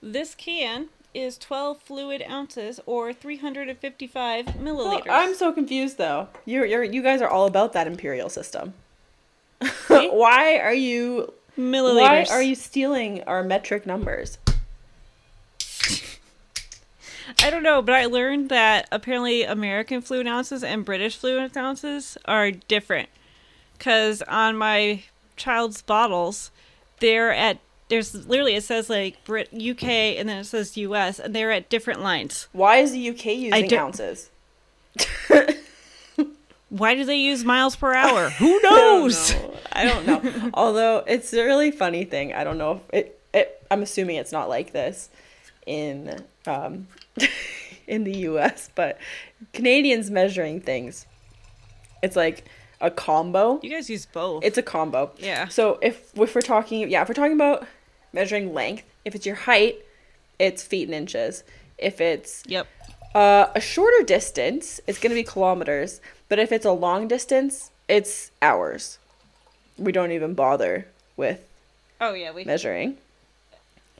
this 0.00 0.36
can 0.36 0.90
is 1.12 1.38
12 1.38 1.80
fluid 1.80 2.22
ounces 2.28 2.78
or 2.86 3.12
355 3.12 4.46
milliliters. 4.46 4.76
Well, 4.76 5.02
I'm 5.08 5.34
so 5.34 5.52
confused 5.52 5.98
though. 5.98 6.28
You're, 6.44 6.66
you're 6.66 6.84
you 6.84 7.02
guys 7.02 7.20
are 7.20 7.28
all 7.28 7.46
about 7.46 7.72
that 7.72 7.88
imperial 7.88 8.28
system. 8.28 8.74
Why 9.88 10.58
are 10.58 10.74
you 10.74 11.32
milliliters. 11.58 12.00
why 12.02 12.26
are 12.30 12.42
you 12.42 12.54
stealing 12.54 13.22
our 13.24 13.42
metric 13.42 13.86
numbers? 13.86 14.38
I 17.42 17.50
don't 17.50 17.62
know, 17.62 17.80
but 17.80 17.94
I 17.94 18.06
learned 18.06 18.48
that 18.50 18.86
apparently 18.92 19.44
American 19.44 20.02
fluid 20.02 20.26
ounces 20.26 20.62
and 20.62 20.84
British 20.84 21.16
fluid 21.16 21.56
ounces 21.56 22.18
are 22.26 22.50
different. 22.50 23.08
Because 23.76 24.22
on 24.22 24.56
my 24.56 25.04
child's 25.36 25.82
bottles, 25.82 26.50
they're 27.00 27.32
at 27.32 27.58
there's 27.88 28.26
literally 28.26 28.54
it 28.54 28.64
says 28.64 28.88
like 28.88 29.22
Brit 29.24 29.48
UK 29.52 29.84
and 30.18 30.28
then 30.28 30.38
it 30.38 30.44
says 30.44 30.76
US 30.76 31.18
and 31.18 31.34
they're 31.34 31.52
at 31.52 31.68
different 31.68 32.00
lines. 32.00 32.48
Why 32.52 32.76
is 32.78 32.92
the 32.92 33.10
UK 33.10 33.26
using 33.26 33.74
ounces? 33.74 34.30
Why 36.70 36.94
do 36.96 37.04
they 37.04 37.16
use 37.16 37.44
miles 37.44 37.76
per 37.76 37.94
hour? 37.94 38.30
Who 38.38 38.56
I 38.56 38.60
don't 38.62 39.00
knows? 39.02 39.32
know. 39.32 39.54
I 39.72 39.84
don't 39.84 40.06
know. 40.06 40.50
Although 40.54 41.04
it's 41.06 41.32
a 41.32 41.44
really 41.44 41.70
funny 41.70 42.04
thing. 42.04 42.32
I 42.32 42.42
don't 42.42 42.58
know 42.58 42.80
if 42.92 43.06
it, 43.06 43.20
it 43.32 43.62
I'm 43.70 43.82
assuming 43.82 44.16
it's 44.16 44.32
not 44.32 44.48
like 44.48 44.72
this 44.72 45.08
in 45.66 46.24
um 46.46 46.88
in 47.86 48.04
the 48.04 48.16
US, 48.28 48.70
but 48.74 48.98
Canadians 49.52 50.10
measuring 50.10 50.60
things. 50.60 51.06
It's 52.02 52.16
like 52.16 52.44
a 52.84 52.90
combo. 52.90 53.58
You 53.62 53.70
guys 53.70 53.88
use 53.88 54.06
both. 54.06 54.44
It's 54.44 54.58
a 54.58 54.62
combo. 54.62 55.10
Yeah. 55.18 55.48
So 55.48 55.78
if 55.82 56.16
if 56.16 56.34
we're 56.34 56.42
talking 56.42 56.88
yeah, 56.90 57.02
if 57.02 57.08
we're 57.08 57.14
talking 57.14 57.32
about 57.32 57.66
measuring 58.12 58.52
length, 58.52 58.84
if 59.04 59.14
it's 59.14 59.24
your 59.26 59.36
height, 59.36 59.78
it's 60.38 60.62
feet 60.62 60.86
and 60.86 60.94
inches. 60.94 61.42
If 61.78 62.00
it's 62.00 62.44
yep. 62.46 62.68
uh, 63.14 63.46
a 63.54 63.60
shorter 63.60 64.04
distance, 64.04 64.80
it's 64.86 64.98
going 64.98 65.10
to 65.10 65.16
be 65.16 65.24
kilometers. 65.24 66.00
But 66.28 66.38
if 66.38 66.52
it's 66.52 66.66
a 66.66 66.72
long 66.72 67.08
distance, 67.08 67.70
it's 67.88 68.30
hours. 68.42 68.98
We 69.78 69.90
don't 69.90 70.12
even 70.12 70.34
bother 70.34 70.86
with 71.16 71.44
Oh 72.00 72.12
yeah, 72.12 72.32
we. 72.32 72.44
measuring. 72.44 72.98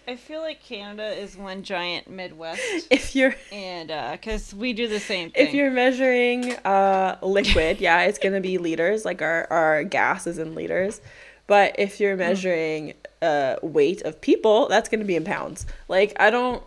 I 0.06 0.16
feel 0.16 0.40
like 0.40 0.62
Canada 0.62 1.18
is 1.18 1.36
one 1.36 1.62
giant 1.62 2.10
Midwest, 2.10 2.62
If 2.90 3.16
you're 3.16 3.34
and 3.50 3.88
because 4.12 4.54
we 4.54 4.72
do 4.72 4.86
the 4.86 5.00
same 5.00 5.30
thing. 5.30 5.46
if 5.46 5.54
you're 5.54 5.70
measuring 5.70 6.52
uh 6.58 7.16
liquid, 7.22 7.80
yeah, 7.80 8.02
it's 8.02 8.18
gonna 8.18 8.40
be 8.40 8.58
liters. 8.58 9.04
Like 9.04 9.22
our 9.22 9.46
our 9.50 9.84
gas 9.84 10.26
is 10.26 10.38
in 10.38 10.54
liters. 10.54 11.00
But 11.46 11.74
if 11.78 12.00
you're 12.00 12.16
measuring 12.16 12.94
uh 13.22 13.56
weight 13.62 14.02
of 14.02 14.20
people, 14.20 14.68
that's 14.68 14.88
gonna 14.88 15.04
be 15.04 15.16
in 15.16 15.24
pounds. 15.24 15.66
Like 15.88 16.14
I 16.20 16.30
don't 16.30 16.62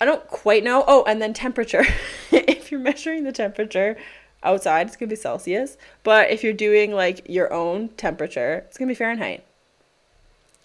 I 0.00 0.06
don't 0.06 0.26
quite 0.28 0.64
know. 0.64 0.84
Oh, 0.86 1.04
and 1.06 1.20
then 1.20 1.34
temperature. 1.34 1.84
if 2.30 2.70
you're 2.70 2.80
measuring 2.80 3.24
the 3.24 3.32
temperature 3.32 3.98
outside, 4.42 4.86
it's 4.86 4.96
gonna 4.96 5.10
be 5.10 5.16
Celsius. 5.16 5.76
But 6.02 6.30
if 6.30 6.42
you're 6.42 6.54
doing 6.54 6.92
like 6.92 7.28
your 7.28 7.52
own 7.52 7.90
temperature, 7.90 8.64
it's 8.66 8.78
gonna 8.78 8.88
be 8.88 8.94
Fahrenheit. 8.94 9.44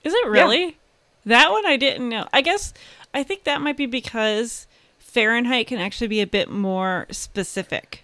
Is 0.05 0.13
it 0.13 0.27
really? 0.27 0.77
That 1.25 1.51
one 1.51 1.65
I 1.65 1.77
didn't 1.77 2.07
know. 2.07 2.27
I 2.31 2.41
guess 2.41 2.73
I 3.13 3.23
think 3.23 3.43
that 3.43 3.61
might 3.61 3.77
be 3.77 3.85
because 3.85 4.67
Fahrenheit 4.99 5.67
can 5.67 5.79
actually 5.79 6.07
be 6.07 6.21
a 6.21 6.27
bit 6.27 6.49
more 6.49 7.07
specific 7.09 8.03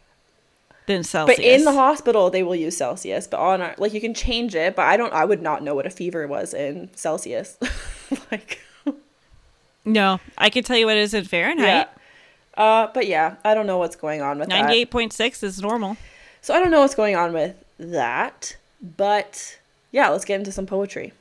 than 0.88 1.04
Celsius. 1.04 1.38
But 1.38 1.46
in 1.46 1.66
the 1.66 1.74
hospital, 1.74 2.30
they 2.30 2.44
will 2.44 2.56
use 2.56 2.78
Celsius. 2.78 3.28
But 3.28 3.40
on 3.40 3.62
our 3.62 3.76
like, 3.78 3.94
you 3.94 4.02
can 4.02 4.14
change 4.14 4.56
it. 4.56 4.76
But 4.76 4.84
I 4.84 4.98
don't. 4.98 5.14
I 5.14 5.26
would 5.26 5.42
not 5.42 5.64
know 5.64 5.76
what 5.76 5.86
a 5.86 5.90
fever 5.90 6.28
was 6.28 6.54
in 6.54 6.90
Celsius. 6.96 7.58
like, 8.32 8.60
no, 9.86 10.20
I 10.38 10.50
can 10.50 10.64
tell 10.64 10.78
you 10.78 10.86
what 10.86 10.98
it 10.98 11.02
is 11.02 11.14
in 11.14 11.24
yeah. 11.24 11.30
Fahrenheit. 11.30 11.90
Uh, 12.56 12.88
but 12.94 13.08
yeah, 13.08 13.36
I 13.46 13.54
don't 13.54 13.68
know 13.68 13.78
what's 13.78 13.96
going 13.96 14.22
on 14.22 14.40
with. 14.40 14.48
Ninety-eight 14.50 14.92
point 14.92 15.14
six 15.14 15.44
is 15.44 15.62
normal. 15.62 15.98
So 16.42 16.54
I 16.54 16.60
don't 16.60 16.72
know 16.72 16.80
what's 16.82 16.96
going 16.96 17.16
on 17.16 17.34
with 17.34 17.64
that. 17.78 18.58
But 18.82 19.60
yeah, 19.92 20.10
let's 20.10 20.26
get 20.26 20.40
into 20.40 20.52
some 20.52 20.66
poetry. 20.66 21.14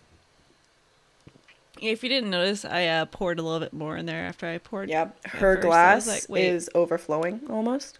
If 1.80 2.02
you 2.02 2.08
didn't 2.08 2.30
notice, 2.30 2.64
I 2.64 2.86
uh, 2.86 3.06
poured 3.06 3.38
a 3.38 3.42
little 3.42 3.60
bit 3.60 3.72
more 3.72 3.96
in 3.96 4.06
there 4.06 4.26
after 4.26 4.46
I 4.46 4.58
poured. 4.58 4.88
Yeah, 4.88 5.08
her 5.24 5.56
first. 5.56 5.62
Glass 5.62 6.28
like, 6.28 6.42
is 6.42 6.70
overflowing 6.74 7.40
almost. 7.48 7.98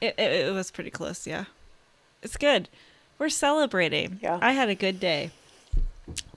It, 0.00 0.14
it, 0.18 0.46
it 0.46 0.52
was 0.52 0.70
pretty 0.70 0.90
close, 0.90 1.26
yeah. 1.26 1.44
It's 2.22 2.36
good. 2.36 2.68
We're 3.18 3.28
celebrating. 3.28 4.18
Yeah. 4.22 4.38
I 4.42 4.52
had 4.52 4.68
a 4.68 4.74
good 4.74 5.00
day. 5.00 5.30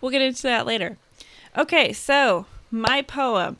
We'll 0.01 0.11
get 0.11 0.21
into 0.21 0.43
that 0.43 0.65
later. 0.65 0.97
Okay, 1.57 1.93
so 1.93 2.45
my 2.71 3.01
poem. 3.01 3.57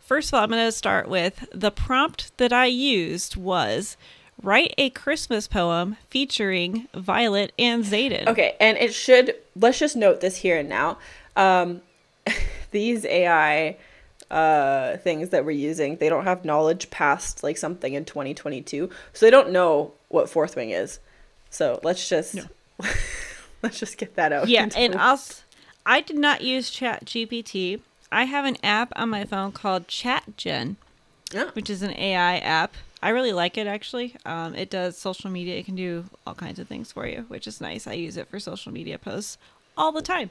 First 0.00 0.30
of 0.30 0.34
all, 0.34 0.44
I'm 0.44 0.50
going 0.50 0.64
to 0.64 0.72
start 0.72 1.08
with 1.08 1.46
the 1.52 1.70
prompt 1.70 2.36
that 2.38 2.52
I 2.52 2.66
used 2.66 3.36
was 3.36 3.96
write 4.42 4.74
a 4.78 4.90
Christmas 4.90 5.48
poem 5.48 5.96
featuring 6.08 6.88
Violet 6.94 7.52
and 7.58 7.84
Xaden. 7.84 8.26
Okay, 8.26 8.56
and 8.60 8.78
it 8.78 8.94
should 8.94 9.34
let's 9.56 9.78
just 9.78 9.96
note 9.96 10.20
this 10.20 10.36
here 10.36 10.58
and 10.58 10.68
now. 10.68 10.98
Um, 11.36 11.82
these 12.70 13.04
AI 13.04 13.76
uh, 14.30 14.96
things 14.98 15.30
that 15.30 15.44
we're 15.44 15.50
using, 15.52 15.96
they 15.96 16.08
don't 16.08 16.24
have 16.24 16.44
knowledge 16.44 16.90
past 16.90 17.42
like 17.42 17.56
something 17.56 17.94
in 17.94 18.04
2022, 18.04 18.90
so 19.12 19.26
they 19.26 19.30
don't 19.30 19.50
know 19.50 19.92
what 20.08 20.28
Fourth 20.28 20.56
Wing 20.56 20.70
is. 20.70 20.98
So 21.50 21.80
let's 21.82 22.08
just 22.08 22.38
let's 23.62 23.78
just 23.78 23.98
get 23.98 24.14
that 24.16 24.32
out. 24.32 24.48
Yeah, 24.48 24.68
and 24.76 24.94
I'll, 24.96 25.14
s- 25.14 25.42
I 25.86 26.00
did 26.00 26.16
not 26.18 26.42
use 26.42 26.70
Chat 26.70 27.04
GPT. 27.04 27.80
I 28.10 28.24
have 28.24 28.44
an 28.44 28.56
app 28.62 28.92
on 28.96 29.10
my 29.10 29.24
phone 29.24 29.52
called 29.52 29.88
ChatGen. 29.88 30.76
Yeah. 31.30 31.50
which 31.52 31.68
is 31.68 31.82
an 31.82 31.90
AI 31.90 32.38
app. 32.38 32.72
I 33.02 33.10
really 33.10 33.34
like 33.34 33.58
it 33.58 33.66
actually. 33.66 34.16
Um, 34.24 34.54
it 34.54 34.70
does 34.70 34.96
social 34.96 35.30
media. 35.30 35.56
It 35.56 35.66
can 35.66 35.74
do 35.76 36.04
all 36.26 36.34
kinds 36.34 36.58
of 36.58 36.66
things 36.68 36.90
for 36.90 37.06
you, 37.06 37.26
which 37.28 37.46
is 37.46 37.60
nice. 37.60 37.86
I 37.86 37.92
use 37.92 38.16
it 38.16 38.28
for 38.28 38.40
social 38.40 38.72
media 38.72 38.96
posts 38.96 39.36
all 39.76 39.92
the 39.92 40.00
time. 40.00 40.30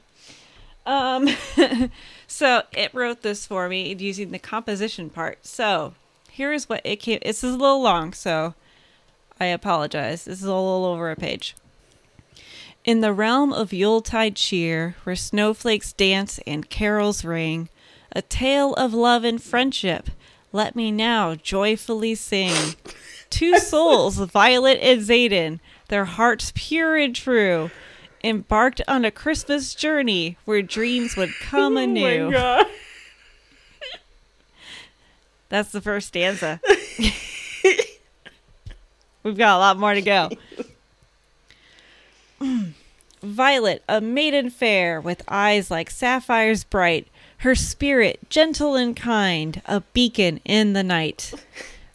Um, 0.88 1.28
so 2.26 2.62
it 2.72 2.94
wrote 2.94 3.20
this 3.20 3.46
for 3.46 3.68
me 3.68 3.94
using 3.94 4.30
the 4.30 4.38
composition 4.38 5.10
part. 5.10 5.44
So 5.46 5.92
here 6.30 6.50
is 6.50 6.66
what 6.66 6.80
it 6.82 6.96
came. 6.96 7.20
This 7.22 7.44
is 7.44 7.54
a 7.54 7.58
little 7.58 7.82
long, 7.82 8.14
so 8.14 8.54
I 9.38 9.46
apologize. 9.46 10.24
This 10.24 10.38
is 10.38 10.44
a 10.44 10.54
little 10.54 10.86
over 10.86 11.10
a 11.10 11.16
page. 11.16 11.54
In 12.84 13.02
the 13.02 13.12
realm 13.12 13.52
of 13.52 13.70
Yuletide 13.70 14.34
cheer, 14.34 14.96
where 15.04 15.14
snowflakes 15.14 15.92
dance 15.92 16.40
and 16.46 16.70
carols 16.70 17.22
ring, 17.22 17.68
a 18.12 18.22
tale 18.22 18.72
of 18.74 18.94
love 18.94 19.24
and 19.24 19.42
friendship, 19.42 20.08
let 20.52 20.74
me 20.74 20.90
now 20.90 21.34
joyfully 21.34 22.14
sing. 22.14 22.76
Two 23.28 23.58
souls, 23.58 24.16
Violet 24.16 24.78
and 24.80 25.02
Xaden, 25.02 25.60
their 25.88 26.06
hearts 26.06 26.50
pure 26.54 26.96
and 26.96 27.14
true, 27.14 27.70
embarked 28.24 28.80
on 28.88 29.04
a 29.04 29.10
Christmas 29.10 29.74
journey 29.74 30.36
where 30.44 30.62
dreams 30.62 31.16
would 31.16 31.32
come 31.40 31.76
Oh 31.78 31.80
anew. 31.80 32.30
God. 32.32 32.66
That's 35.48 35.72
the 35.72 35.80
first 35.80 36.08
stanza. 36.08 36.60
We've 39.22 39.36
got 39.36 39.56
a 39.56 39.58
lot 39.58 39.78
more 39.78 39.94
to 39.94 40.02
go. 40.02 40.30
Violet, 43.22 43.82
a 43.88 44.00
maiden 44.00 44.48
fair, 44.50 45.00
with 45.00 45.22
eyes 45.26 45.70
like 45.70 45.90
sapphires 45.90 46.64
bright, 46.64 47.08
her 47.38 47.54
spirit 47.54 48.20
gentle 48.30 48.74
and 48.76 48.94
kind, 48.96 49.60
a 49.66 49.80
beacon 49.92 50.40
in 50.44 50.72
the 50.72 50.84
night. 50.84 51.34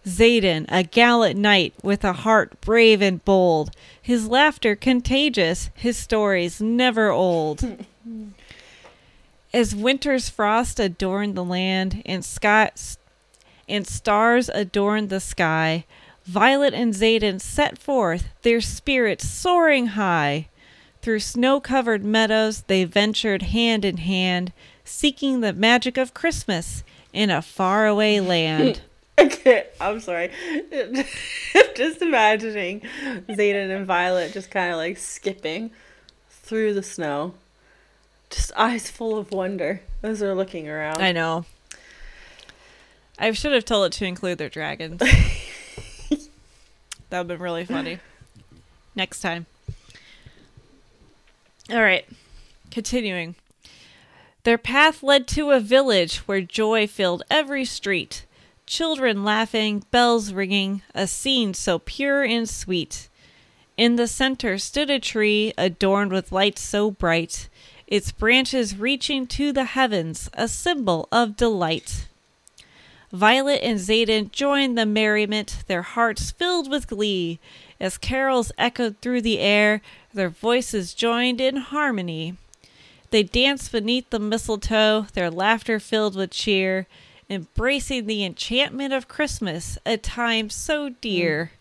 Xaden, 0.05 0.65
a 0.69 0.83
gallant 0.83 1.39
knight, 1.39 1.73
with 1.81 2.03
a 2.03 2.13
heart 2.13 2.59
brave 2.61 3.01
and 3.01 3.23
bold, 3.23 3.71
his 4.01 4.27
laughter 4.27 4.75
contagious, 4.75 5.69
his 5.75 5.97
stories 5.97 6.59
never 6.59 7.09
old. 7.09 7.77
As 9.53 9.75
winter's 9.75 10.29
frost 10.29 10.79
adorned 10.79 11.35
the 11.35 11.43
land, 11.43 12.01
and 12.05 12.25
and 13.69 13.87
stars 13.87 14.49
adorned 14.49 15.09
the 15.09 15.19
sky, 15.19 15.85
Violet 16.25 16.73
and 16.73 16.93
Xaden 16.93 17.39
set 17.39 17.77
forth, 17.77 18.29
their 18.43 18.61
spirits 18.61 19.27
soaring 19.27 19.87
high. 19.87 20.47
Through 21.01 21.19
snow 21.19 21.59
covered 21.59 22.05
meadows 22.05 22.61
they 22.67 22.85
ventured 22.85 23.41
hand 23.41 23.83
in 23.83 23.97
hand, 23.97 24.53
seeking 24.85 25.41
the 25.41 25.51
magic 25.53 25.97
of 25.97 26.13
Christmas 26.13 26.83
in 27.11 27.29
a 27.29 27.41
faraway 27.41 28.19
land. 28.19 28.81
Okay, 29.19 29.67
I'm 29.80 29.99
sorry. 29.99 30.32
just 31.76 32.02
imagining 32.02 32.82
Xaden 32.82 33.76
and 33.76 33.86
Violet 33.86 34.34
just 34.34 34.49
kind 34.49 34.71
of 34.71 34.78
like 34.78 34.97
skipping 34.97 35.71
through 36.30 36.73
the 36.73 36.84
snow, 36.84 37.36
just 38.30 38.52
eyes 38.56 38.89
full 38.89 39.17
of 39.17 39.32
wonder 39.32 39.82
as 40.02 40.19
they're 40.19 40.36
looking 40.36 40.67
around. 40.67 41.02
I 41.02 41.12
know. 41.12 41.45
I 43.19 43.32
should 43.32 43.54
have 43.54 43.65
told 43.65 43.86
it 43.86 43.93
to 43.97 44.06
include 44.06 44.39
their 44.39 44.49
dragons. 44.49 44.99
that 46.10 46.19
would 47.12 47.17
have 47.17 47.28
been 47.28 47.39
really 47.39 47.65
funny. 47.65 47.99
Next 48.95 49.21
time. 49.21 49.45
All 51.69 51.82
right. 51.82 52.06
Continuing. 52.71 53.36
Their 54.43 54.58
path 54.58 55.04
led 55.04 55.28
to 55.30 55.52
a 55.52 55.60
village 55.60 56.17
where 56.19 56.41
joy 56.41 56.88
filled 56.88 57.23
every 57.30 57.63
street. 57.63 58.26
Children 58.65 59.23
laughing, 59.23 59.84
bells 59.91 60.32
ringing, 60.34 60.82
a 60.95 61.06
scene 61.06 61.54
so 61.54 61.80
pure 61.80 62.23
and 62.23 62.49
sweet. 62.49 63.10
In 63.76 63.97
the 63.97 64.08
center 64.08 64.58
stood 64.58 64.89
a 64.89 64.99
tree 64.99 65.54
adorned 65.58 66.12
with 66.12 66.32
lights 66.32 66.62
so 66.62 66.91
bright, 66.91 67.49
its 67.88 68.12
branches 68.12 68.78
reaching 68.78 69.28
to 69.28 69.52
the 69.52 69.65
heavens, 69.65 70.30
a 70.34 70.47
symbol 70.47 71.08
of 71.12 71.36
delight. 71.36 72.08
Violet 73.12 73.60
and 73.62 73.80
Xaden 73.80 74.32
joined 74.32 74.76
the 74.76 74.88
merriment, 74.88 75.63
their 75.67 75.84
hearts 75.84 76.32
filled 76.32 76.69
with 76.69 76.88
glee. 76.88 77.39
As 77.80 77.97
carols 77.97 78.52
echoed 78.58 78.99
through 79.02 79.21
the 79.21 79.39
air, 79.39 79.82
their 80.13 80.30
voices 80.30 80.95
joined 80.95 81.39
in 81.39 81.58
harmony. 81.58 82.38
They 83.12 83.21
danced 83.21 83.71
beneath 83.71 84.10
the 84.10 84.17
mistletoe, 84.17 85.08
their 85.13 85.30
laughter 85.30 85.80
filled 85.80 86.15
with 86.15 86.32
cheer, 86.32 86.88
embracing 87.33 88.05
the 88.05 88.23
enchantment 88.23 88.93
of 88.93 89.07
Christmas, 89.07 89.77
a 89.85 89.97
time 89.97 90.49
so 90.49 90.89
dear. 90.89 91.51
Mm. 91.53 91.59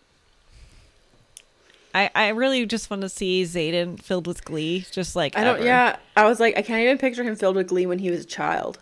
I, 1.95 2.09
I 2.15 2.27
really 2.29 2.65
just 2.65 2.89
want 2.89 3.03
to 3.03 3.09
see 3.09 3.43
Xaden 3.43 4.01
filled 4.01 4.25
with 4.25 4.43
glee, 4.43 4.85
just 4.91 5.15
like 5.15 5.37
I 5.37 5.43
don't. 5.43 5.57
ever. 5.57 5.65
Yeah, 5.65 5.97
I 6.15 6.25
was 6.25 6.39
like, 6.39 6.57
I 6.57 6.61
can't 6.61 6.81
even 6.81 6.97
picture 6.97 7.23
him 7.23 7.35
filled 7.35 7.55
with 7.55 7.67
glee 7.67 7.85
when 7.85 7.99
he 7.99 8.09
was 8.09 8.21
a 8.21 8.25
child. 8.25 8.79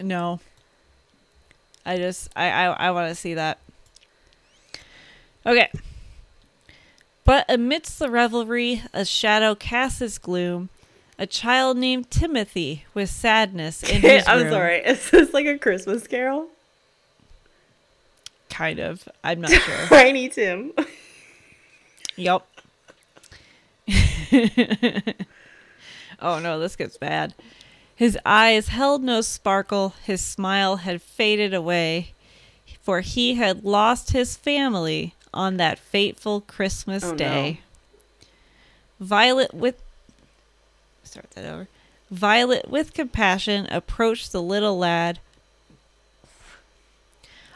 No. 0.00 0.40
I 1.86 1.96
just 1.96 2.28
I 2.36 2.50
I, 2.50 2.64
I 2.66 2.90
want 2.90 3.08
to 3.08 3.14
see 3.14 3.34
that. 3.34 3.58
Okay. 5.46 5.70
But 7.24 7.46
amidst 7.48 7.98
the 7.98 8.10
revelry, 8.10 8.82
a 8.92 9.04
shadow 9.04 9.54
casts 9.54 10.00
its 10.02 10.18
gloom. 10.18 10.68
A 11.18 11.26
child 11.26 11.76
named 11.76 12.10
Timothy 12.10 12.84
with 12.94 13.10
sadness 13.10 13.82
in 13.82 14.00
his 14.02 14.26
I'm 14.28 14.42
room. 14.44 14.50
sorry. 14.52 14.78
Is 14.86 15.10
this 15.10 15.32
like 15.34 15.46
a 15.46 15.58
Christmas 15.58 16.06
Carol? 16.06 16.46
Kind 18.50 18.78
of. 18.78 19.08
I'm 19.24 19.40
not 19.40 19.50
sure. 19.52 19.86
Tiny 19.88 20.28
Tim. 20.28 20.72
yep. 22.16 22.46
Oh 26.20 26.40
no, 26.40 26.58
this 26.58 26.74
gets 26.74 26.96
bad. 26.96 27.32
His 27.94 28.18
eyes 28.26 28.68
held 28.68 29.04
no 29.04 29.20
sparkle, 29.20 29.94
his 30.04 30.20
smile 30.20 30.76
had 30.78 31.00
faded 31.00 31.54
away, 31.54 32.12
for 32.82 33.00
he 33.02 33.34
had 33.34 33.64
lost 33.64 34.10
his 34.10 34.36
family 34.36 35.14
on 35.32 35.58
that 35.58 35.78
fateful 35.78 36.40
Christmas 36.40 37.04
Oh, 37.04 37.10
no. 37.10 37.16
day. 37.16 37.60
Violet 38.98 39.54
with 39.54 39.80
start 41.08 41.30
that 41.32 41.44
over. 41.44 41.68
Violet 42.10 42.70
with 42.70 42.94
compassion 42.94 43.66
approached 43.70 44.32
the 44.32 44.42
little 44.42 44.78
lad, 44.78 45.18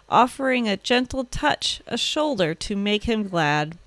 offering 0.08 0.68
a 0.68 0.76
gentle 0.76 1.24
touch, 1.24 1.80
a 1.86 1.96
shoulder 1.96 2.54
to 2.54 2.76
make 2.76 3.04
him 3.04 3.28
glad. 3.28 3.78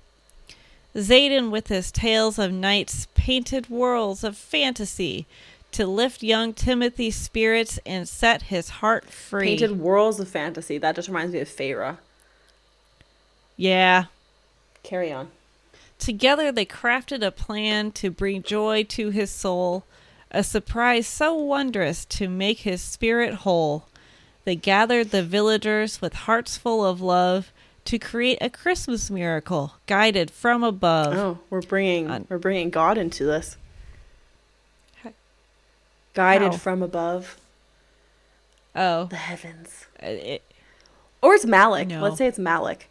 Xaden 0.94 1.50
with 1.50 1.68
his 1.68 1.92
tales 1.92 2.38
of 2.38 2.52
knights 2.52 3.06
painted 3.14 3.68
worlds 3.68 4.24
of 4.24 4.36
fantasy 4.36 5.26
to 5.72 5.86
lift 5.86 6.22
young 6.22 6.54
Timothy's 6.54 7.16
spirits 7.16 7.78
and 7.84 8.08
set 8.08 8.42
his 8.44 8.70
heart 8.70 9.10
free. 9.10 9.48
Painted 9.48 9.78
worlds 9.78 10.18
of 10.18 10.28
fantasy. 10.28 10.78
That 10.78 10.96
just 10.96 11.08
reminds 11.08 11.34
me 11.34 11.40
of 11.40 11.48
Feyre. 11.48 11.98
Yeah. 13.58 14.04
Carry 14.82 15.12
on. 15.12 15.28
Together 15.98 16.52
they 16.52 16.66
crafted 16.66 17.24
a 17.24 17.30
plan 17.30 17.90
to 17.92 18.10
bring 18.10 18.42
joy 18.42 18.84
to 18.84 19.10
his 19.10 19.30
soul, 19.30 19.84
a 20.30 20.42
surprise 20.44 21.06
so 21.06 21.34
wondrous 21.34 22.04
to 22.04 22.28
make 22.28 22.60
his 22.60 22.82
spirit 22.82 23.34
whole. 23.34 23.86
They 24.44 24.56
gathered 24.56 25.10
the 25.10 25.22
villagers 25.24 26.00
with 26.00 26.12
hearts 26.12 26.56
full 26.56 26.84
of 26.84 27.00
love 27.00 27.50
to 27.86 27.98
create 27.98 28.38
a 28.40 28.50
Christmas 28.50 29.10
miracle 29.10 29.74
guided 29.86 30.30
from 30.30 30.62
above. 30.62 31.14
Oh, 31.14 31.38
we're 31.50 31.62
bringing 31.62 32.26
we're 32.28 32.38
bringing 32.38 32.70
God 32.70 32.98
into 32.98 33.24
this. 33.24 33.56
Guided 36.14 36.52
How? 36.52 36.58
from 36.58 36.82
above 36.82 37.36
Oh, 38.74 39.04
the 39.04 39.16
heavens. 39.16 39.86
uh, 40.02 40.06
it, 40.06 40.42
Or 41.22 41.34
it's 41.34 41.44
Malek. 41.46 41.88
No. 41.88 42.02
Let's 42.02 42.18
say 42.18 42.26
it's 42.26 42.38
Malek. 42.38 42.88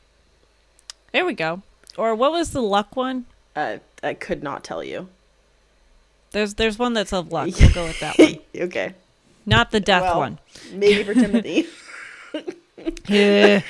there 1.12 1.26
we 1.26 1.34
go. 1.34 1.62
Or 1.98 2.14
what 2.16 2.32
was 2.32 2.52
the 2.52 2.62
luck 2.62 2.96
one? 2.96 3.26
Uh, 3.56 3.78
I 4.04 4.14
could 4.14 4.44
not 4.44 4.64
tell 4.64 4.84
you. 4.84 5.08
There's 6.32 6.56
there's 6.56 6.78
one 6.78 6.94
that's 6.94 7.14
of 7.14 7.32
luck. 7.32 7.50
We'll 7.60 7.70
go 7.74 7.86
with 7.86 8.00
that 8.02 8.18
one. 8.20 8.40
okay. 8.56 8.94
Not 9.46 9.72
the 9.72 9.80
death 9.80 10.02
Well. 10.02 10.20
one. 10.20 10.40
Maybe 10.74 11.04
for 11.04 11.14
Timothy. 11.26 11.68
Yeah. 13.08 13.62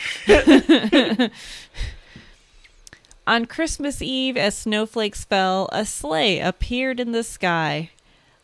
On 3.28 3.46
Christmas 3.46 4.02
Eve, 4.02 4.38
as 4.38 4.56
snowflakes 4.58 5.24
fell, 5.26 5.68
a 5.72 5.86
sleigh 5.86 6.40
appeared 6.40 7.00
in 7.00 7.12
the 7.12 7.24
sky. 7.24 7.90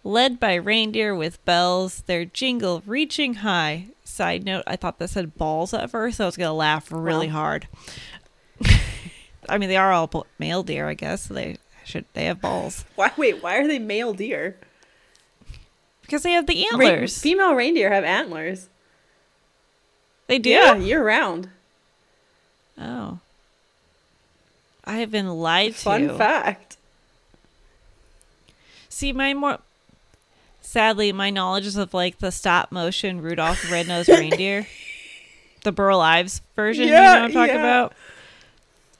Led 0.03 0.39
by 0.39 0.55
reindeer 0.55 1.13
with 1.15 1.43
bells, 1.45 2.01
their 2.07 2.25
jingle 2.25 2.81
reaching 2.85 3.35
high. 3.35 3.87
Side 4.03 4.43
note, 4.43 4.63
I 4.65 4.75
thought 4.75 4.97
that 4.99 5.09
said 5.09 5.35
balls 5.37 5.73
at 5.73 5.91
first, 5.91 6.17
so 6.17 6.23
I 6.23 6.27
was 6.27 6.37
going 6.37 6.47
to 6.49 6.53
laugh 6.53 6.91
really 6.91 7.27
Wow. 7.27 7.33
hard. 7.33 7.67
I 9.49 9.57
mean, 9.57 9.69
they 9.69 9.77
are 9.77 9.91
all 9.91 10.25
male 10.39 10.63
deer, 10.63 10.87
I 10.87 10.93
guess. 10.93 11.23
So 11.27 11.33
they 11.33 11.57
should 11.83 12.05
they 12.13 12.25
have 12.25 12.39
balls 12.41 12.85
why? 12.95 13.11
Wait. 13.17 13.41
Why 13.43 13.57
are 13.57 13.67
they 13.67 13.79
male 13.79 14.13
deer? 14.13 14.57
because 16.03 16.23
they 16.23 16.31
have 16.33 16.45
the 16.47 16.65
antlers. 16.67 17.19
female 17.21 17.53
reindeer 17.55 17.89
have 17.89 18.03
antlers. 18.03 18.67
they 20.27 20.37
do. 20.39 20.49
Yeah, 20.49 20.75
year 20.75 21.01
round. 21.05 21.49
Oh, 22.77 23.19
I 24.83 24.97
have 24.97 25.09
been 25.11 25.29
lied 25.29 25.73
Fun 25.75 26.01
to. 26.01 26.07
Fun 26.09 26.17
fact. 26.17 26.77
See, 28.89 29.13
my 29.13 29.33
more 29.33 29.59
sadly, 30.61 31.11
my 31.11 31.29
knowledge 31.29 31.65
is 31.65 31.77
of 31.77 31.93
like 31.93 32.19
the 32.19 32.31
stop 32.31 32.71
motion 32.71 33.21
Rudolph 33.21 33.61
the 33.63 33.71
Red-Nosed 33.71 34.09
Reindeer, 34.09 34.67
the 35.63 35.71
Burl 35.71 35.99
Ives 36.01 36.41
version. 36.55 36.85
you 36.85 36.91
know 36.91 36.97
Yeah, 37.01 37.13
what 37.15 37.21
I'm 37.23 37.31
talking 37.31 37.55
yeah. 37.55 37.61
about? 37.61 37.93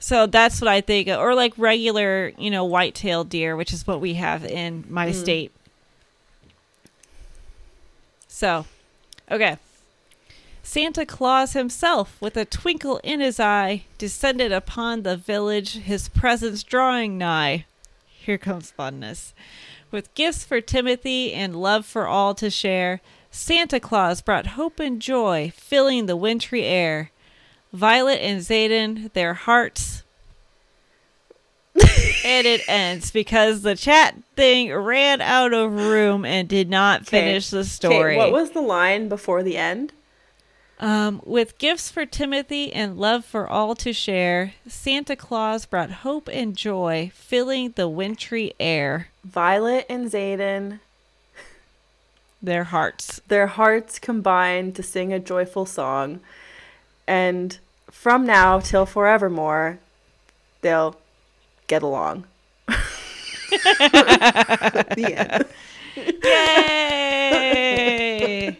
So 0.03 0.25
that's 0.25 0.59
what 0.59 0.67
I 0.67 0.81
think, 0.81 1.07
or 1.09 1.35
like 1.35 1.53
regular, 1.57 2.33
you 2.35 2.49
know, 2.49 2.65
white-tailed 2.65 3.29
deer, 3.29 3.55
which 3.55 3.71
is 3.71 3.85
what 3.85 4.01
we 4.01 4.15
have 4.15 4.43
in 4.43 4.83
my 4.89 5.09
Mm. 5.09 5.13
state. 5.13 5.51
So, 8.27 8.65
okay. 9.29 9.57
Santa 10.63 11.05
Claus 11.05 11.53
himself, 11.53 12.17
with 12.19 12.35
a 12.35 12.45
twinkle 12.45 12.97
in 13.03 13.19
his 13.19 13.39
eye, 13.39 13.83
descended 13.99 14.51
upon 14.51 15.03
the 15.03 15.15
village, 15.15 15.73
his 15.73 16.09
presence 16.09 16.63
drawing 16.63 17.19
nigh. 17.19 17.65
Here 18.07 18.39
comes 18.39 18.73
funness. 18.77 19.33
With 19.91 20.13
gifts 20.15 20.43
for 20.43 20.61
Timothy 20.61 21.31
and 21.31 21.55
love 21.55 21.85
for 21.85 22.07
all 22.07 22.33
to 22.35 22.49
share, 22.49 23.01
Santa 23.29 23.79
Claus 23.79 24.21
brought 24.21 24.57
hope 24.57 24.79
and 24.79 24.99
joy, 24.99 25.51
filling 25.55 26.07
the 26.07 26.15
wintry 26.15 26.63
air. 26.63 27.11
Violet 27.73 28.19
and 28.21 28.41
Xaden, 28.41 29.11
their 29.13 29.33
hearts. 29.33 30.03
and 32.25 32.45
it 32.45 32.61
ends 32.67 33.11
because 33.11 33.61
the 33.61 33.75
chat 33.75 34.15
thing 34.35 34.73
ran 34.73 35.21
out 35.21 35.53
of 35.53 35.71
room 35.73 36.25
and 36.25 36.47
did 36.49 36.69
not 36.69 37.05
finish 37.07 37.49
the 37.49 37.63
story. 37.63 38.17
what 38.17 38.31
was 38.31 38.51
the 38.51 38.61
line 38.61 39.07
before 39.07 39.41
the 39.41 39.57
end? 39.57 39.93
Um, 40.81 41.21
with 41.23 41.59
gifts 41.59 41.91
for 41.91 42.05
Timothy 42.07 42.73
and 42.73 42.97
love 42.97 43.23
for 43.23 43.47
all 43.47 43.75
to 43.75 43.93
share, 43.93 44.55
Santa 44.67 45.15
Claus 45.15 45.65
brought 45.67 45.91
hope 45.91 46.27
and 46.33 46.57
joy, 46.57 47.11
filling 47.13 47.71
the 47.75 47.87
wintry 47.87 48.53
air. 48.59 49.09
Violet 49.23 49.85
and 49.87 50.11
Xaden, 50.11 50.79
Their 52.41 52.63
hearts. 52.65 53.21
their 53.27 53.45
hearts 53.47 53.99
combined 53.99 54.75
to 54.75 54.81
sing 54.83 55.13
a 55.13 55.19
joyful 55.19 55.67
song, 55.67 56.19
and 57.07 57.57
from 57.89 58.25
now 58.25 58.59
till 58.59 58.85
forevermore, 58.85 59.79
they'll 60.61 60.97
get 61.67 61.83
along. 61.83 62.25
the 62.67 62.77
end. 65.17 65.45
Yay! 66.23 68.57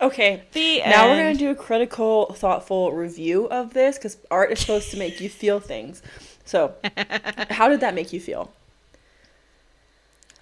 Okay, 0.00 0.42
the 0.52 0.80
now 0.80 1.08
we're 1.08 1.16
gonna 1.16 1.34
do 1.34 1.50
a 1.50 1.54
critical, 1.54 2.26
thoughtful 2.34 2.92
review 2.92 3.46
of 3.46 3.72
this 3.72 3.96
because 3.96 4.18
art 4.30 4.52
is 4.52 4.60
supposed 4.60 4.90
to 4.90 4.98
make 4.98 5.20
you 5.20 5.30
feel 5.30 5.60
things. 5.60 6.02
So, 6.44 6.74
how 7.50 7.68
did 7.68 7.80
that 7.80 7.94
make 7.94 8.12
you 8.12 8.20
feel? 8.20 8.52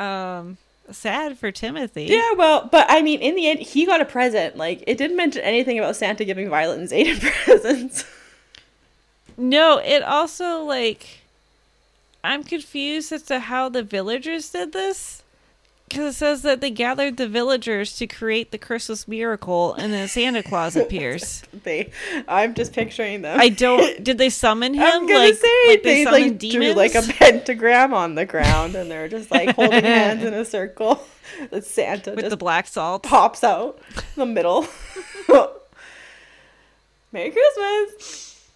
um 0.02 0.58
sad 0.90 1.38
for 1.38 1.50
Timothy. 1.50 2.04
Yeah, 2.04 2.32
well, 2.36 2.68
but 2.70 2.86
I 2.88 3.02
mean, 3.02 3.20
in 3.20 3.34
the 3.34 3.48
end, 3.48 3.60
he 3.60 3.86
got 3.86 4.00
a 4.00 4.04
present. 4.04 4.56
Like, 4.56 4.82
it 4.86 4.98
didn't 4.98 5.16
mention 5.16 5.42
anything 5.42 5.78
about 5.78 5.96
Santa 5.96 6.24
giving 6.24 6.48
Violet 6.48 6.78
and 6.78 6.88
Xaden 6.88 7.20
presents. 7.44 8.04
No, 9.36 9.78
it 9.78 10.02
also 10.02 10.62
like 10.62 11.22
I'm 12.24 12.44
confused 12.44 13.12
as 13.12 13.22
to 13.24 13.40
how 13.40 13.68
the 13.68 13.82
villagers 13.82 14.50
did 14.50 14.72
this. 14.72 15.21
Because 15.92 16.14
it 16.14 16.16
says 16.16 16.40
that 16.40 16.62
they 16.62 16.70
gathered 16.70 17.18
the 17.18 17.28
villagers 17.28 17.94
to 17.96 18.06
create 18.06 18.50
the 18.50 18.56
Christmas 18.56 19.06
miracle, 19.06 19.74
and 19.74 19.92
then 19.92 20.08
Santa 20.08 20.42
Claus 20.42 20.74
appears. 20.82 21.42
they, 21.64 21.92
I'm 22.26 22.54
just 22.54 22.72
picturing 22.72 23.20
them. 23.20 23.38
I 23.38 23.50
don't. 23.50 24.02
Did 24.02 24.16
they 24.16 24.30
summon 24.30 24.72
him? 24.72 24.82
I'm 24.82 25.06
gonna 25.06 25.18
like, 25.18 25.34
say 25.34 25.48
like 25.66 25.82
they, 25.82 26.04
summoned 26.04 26.42
like 26.42 26.50
drew 26.50 26.72
like 26.72 26.94
a 26.94 27.02
pentagram 27.02 27.92
on 27.92 28.14
the 28.14 28.24
ground, 28.24 28.74
and 28.74 28.90
they're 28.90 29.06
just 29.06 29.30
like 29.30 29.54
holding 29.54 29.84
hands 29.84 30.24
in 30.24 30.32
a 30.32 30.44
circle. 30.46 31.04
That 31.50 31.66
Santa 31.66 32.12
with 32.12 32.30
the 32.30 32.38
black 32.38 32.68
salt. 32.68 33.02
pops 33.02 33.44
out 33.44 33.78
in 33.94 34.02
the 34.16 34.24
middle. 34.24 34.66
Merry 37.12 37.30
Christmas. 37.30 38.48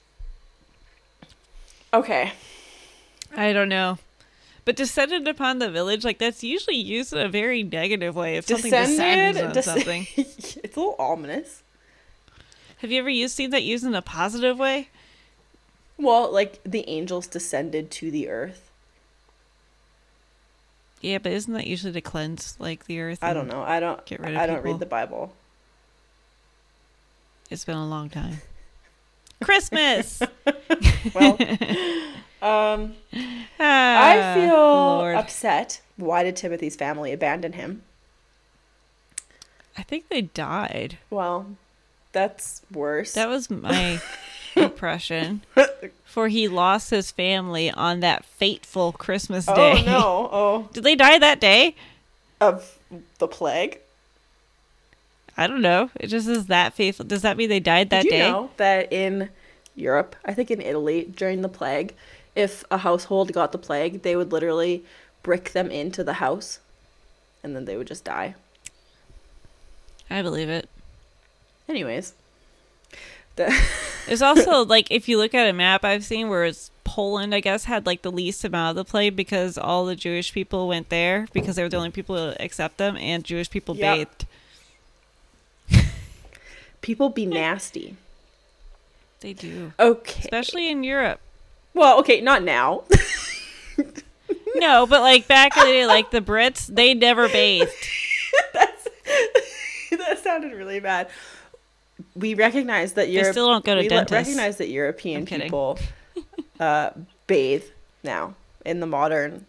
Okay. 1.92 2.32
I 3.36 3.52
don't 3.52 3.68
know. 3.68 3.98
But 4.66 4.74
descended 4.74 5.28
upon 5.28 5.60
the 5.60 5.70
village, 5.70 6.04
like 6.04 6.18
that's 6.18 6.42
usually 6.42 6.76
used 6.76 7.12
in 7.12 7.20
a 7.20 7.28
very 7.28 7.62
negative 7.62 8.16
way. 8.16 8.36
If 8.36 8.46
something 8.48 8.70
descends 8.70 9.40
on 9.40 9.52
Descended. 9.52 9.84
something. 9.84 10.06
it's 10.16 10.56
a 10.76 10.80
little 10.80 10.96
ominous. 10.98 11.62
Have 12.78 12.90
you 12.90 12.98
ever 12.98 13.08
used 13.08 13.36
seen 13.36 13.50
that 13.50 13.62
used 13.62 13.84
in 13.84 13.94
a 13.94 14.02
positive 14.02 14.58
way? 14.58 14.88
Well, 15.96 16.30
like 16.32 16.60
the 16.64 16.86
angels 16.88 17.28
descended 17.28 17.92
to 17.92 18.10
the 18.10 18.28
earth. 18.28 18.70
Yeah, 21.00 21.18
but 21.18 21.30
isn't 21.30 21.54
that 21.54 21.68
usually 21.68 21.92
to 21.92 22.00
cleanse 22.00 22.56
like 22.58 22.86
the 22.86 22.98
earth? 23.00 23.20
I 23.22 23.34
don't 23.34 23.46
know. 23.46 23.62
I 23.62 23.78
don't. 23.78 24.04
Get 24.04 24.18
rid 24.18 24.32
of 24.34 24.36
I 24.36 24.46
don't 24.46 24.56
people. 24.56 24.72
read 24.72 24.80
the 24.80 24.86
Bible. 24.86 25.32
It's 27.50 27.64
been 27.64 27.76
a 27.76 27.86
long 27.86 28.10
time. 28.10 28.40
Christmas. 29.42 30.22
Well, 31.14 31.38
um, 32.42 32.94
I 33.60 34.18
Ah, 34.20 34.34
feel 34.34 34.54
Lord. 34.54 35.16
upset. 35.16 35.80
Why 35.96 36.24
did 36.24 36.34
Timothy's 36.36 36.74
family 36.76 37.12
abandon 37.12 37.52
him? 37.54 37.82
I 39.78 39.82
think 39.82 40.08
they 40.08 40.22
died. 40.22 40.98
Well, 41.10 41.46
that's 42.12 42.62
worse. 42.72 43.12
That 43.14 43.28
was 43.28 43.48
my 43.50 44.00
impression. 44.56 45.42
For 46.04 46.26
he 46.28 46.48
lost 46.48 46.90
his 46.90 47.10
family 47.12 47.70
on 47.70 48.00
that 48.00 48.24
fateful 48.24 48.92
Christmas 48.92 49.46
day. 49.46 49.82
Oh 49.82 49.84
no! 49.84 50.28
Oh, 50.32 50.68
Did 50.72 50.82
they 50.84 50.96
die 50.96 51.18
that 51.18 51.40
day? 51.40 51.76
of 52.40 52.78
the 53.18 53.28
plague. 53.28 53.78
I 55.36 55.46
don't 55.46 55.60
know. 55.60 55.90
It 55.96 56.06
just 56.08 56.28
is 56.28 56.46
that 56.46 56.74
faithful. 56.74 57.04
Does 57.04 57.22
that 57.22 57.36
mean 57.36 57.48
they 57.48 57.60
died 57.60 57.90
that 57.90 58.04
Did 58.04 58.12
you 58.12 58.18
day? 58.18 58.28
know 58.30 58.50
that 58.56 58.92
in 58.92 59.28
Europe, 59.74 60.16
I 60.24 60.32
think 60.32 60.50
in 60.50 60.60
Italy 60.60 61.04
during 61.14 61.42
the 61.42 61.48
plague, 61.48 61.94
if 62.34 62.64
a 62.70 62.78
household 62.78 63.32
got 63.32 63.52
the 63.52 63.58
plague, 63.58 64.02
they 64.02 64.16
would 64.16 64.32
literally 64.32 64.84
brick 65.22 65.52
them 65.52 65.70
into 65.70 66.02
the 66.04 66.14
house, 66.14 66.60
and 67.42 67.54
then 67.54 67.64
they 67.66 67.76
would 67.76 67.86
just 67.86 68.04
die. 68.04 68.34
I 70.08 70.22
believe 70.22 70.48
it. 70.48 70.68
Anyways, 71.68 72.14
the 73.36 73.54
There's 74.06 74.22
also 74.22 74.64
like 74.64 74.90
if 74.90 75.08
you 75.08 75.18
look 75.18 75.34
at 75.34 75.48
a 75.48 75.52
map 75.52 75.84
I've 75.84 76.04
seen 76.04 76.28
where 76.28 76.44
it's 76.44 76.70
Poland, 76.84 77.34
I 77.34 77.40
guess, 77.40 77.64
had 77.64 77.84
like 77.84 78.02
the 78.02 78.12
least 78.12 78.44
amount 78.44 78.70
of 78.78 78.86
the 78.86 78.88
plague 78.90 79.16
because 79.16 79.58
all 79.58 79.84
the 79.84 79.96
Jewish 79.96 80.32
people 80.32 80.68
went 80.68 80.88
there 80.88 81.26
because 81.32 81.56
they 81.56 81.62
were 81.62 81.68
the 81.68 81.76
only 81.76 81.90
people 81.90 82.14
to 82.14 82.40
accept 82.42 82.78
them, 82.78 82.96
and 82.96 83.24
Jewish 83.24 83.50
people 83.50 83.74
Yep. 83.74 83.82
bathed. 83.82 84.26
People 86.86 87.08
be 87.10 87.26
nasty. 87.26 87.96
They 89.20 89.32
do, 89.32 89.72
Okay. 89.78 90.20
especially 90.22 90.70
in 90.70 90.84
Europe. 90.84 91.20
Well, 91.74 91.98
okay, 92.00 92.20
not 92.20 92.42
now. 92.44 92.84
No, 94.54 94.86
but 94.86 95.02
like 95.02 95.28
back 95.28 95.54
in 95.56 95.64
the 95.66 95.70
day, 95.70 95.86
like 95.86 96.10
the 96.10 96.22
Brits, 96.22 96.66
they 96.66 96.94
never 96.94 97.28
bathed. 97.28 97.70
That's 98.54 98.88
that 99.90 100.18
sounded 100.24 100.52
really 100.54 100.80
bad. 100.80 101.08
We 102.14 102.32
recognize 102.32 102.94
that 102.94 103.06
They 103.08 103.12
Europe. 103.12 103.32
still 103.32 103.48
don't 103.48 103.64
go 103.64 103.74
to 103.74 103.82
we 103.82 103.88
dentists. 103.88 104.12
recognize 104.12 104.56
that 104.56 104.68
European 104.68 105.26
people 105.26 105.78
uh, 106.58 106.90
bathe 107.26 107.64
now 108.02 108.34
in 108.64 108.80
the 108.80 108.86
modern 108.86 109.44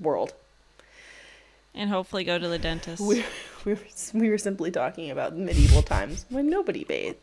world. 0.00 0.32
And 1.76 1.90
hopefully 1.90 2.24
go 2.24 2.38
to 2.38 2.48
the 2.48 2.58
dentist. 2.58 3.02
We, 3.02 3.22
we, 3.64 3.74
were, 3.74 3.80
we 4.14 4.30
were 4.30 4.38
simply 4.38 4.70
talking 4.70 5.10
about 5.10 5.36
medieval 5.36 5.82
times 5.82 6.24
when 6.30 6.48
nobody 6.48 6.84
bathed. 6.84 7.18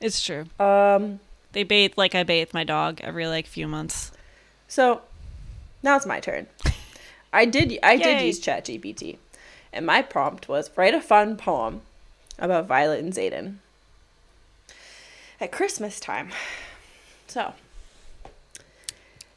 It's 0.00 0.22
true. 0.24 0.46
Um, 0.58 1.20
They 1.52 1.62
bathe 1.62 1.92
like 1.96 2.14
I 2.14 2.22
bathe 2.22 2.50
my 2.54 2.64
dog 2.64 3.00
every 3.02 3.26
like 3.26 3.46
few 3.46 3.68
months. 3.68 4.10
so 4.68 5.02
now 5.82 5.96
it's 5.96 6.06
my 6.06 6.18
turn. 6.20 6.46
I 7.32 7.44
did 7.44 7.78
I 7.82 7.96
did 7.96 8.22
use 8.22 8.40
ChatGPT, 8.40 9.18
and 9.72 9.84
my 9.84 10.02
prompt 10.02 10.48
was 10.48 10.70
write 10.76 10.94
a 10.94 11.00
fun 11.00 11.36
poem 11.36 11.82
about 12.38 12.66
Violet 12.66 13.00
and 13.04 13.12
Xaden 13.12 13.56
at 15.40 15.50
Christmas 15.52 15.98
time. 16.00 16.30
So 17.26 17.54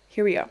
here 0.08 0.24
we 0.24 0.34
go. 0.36 0.50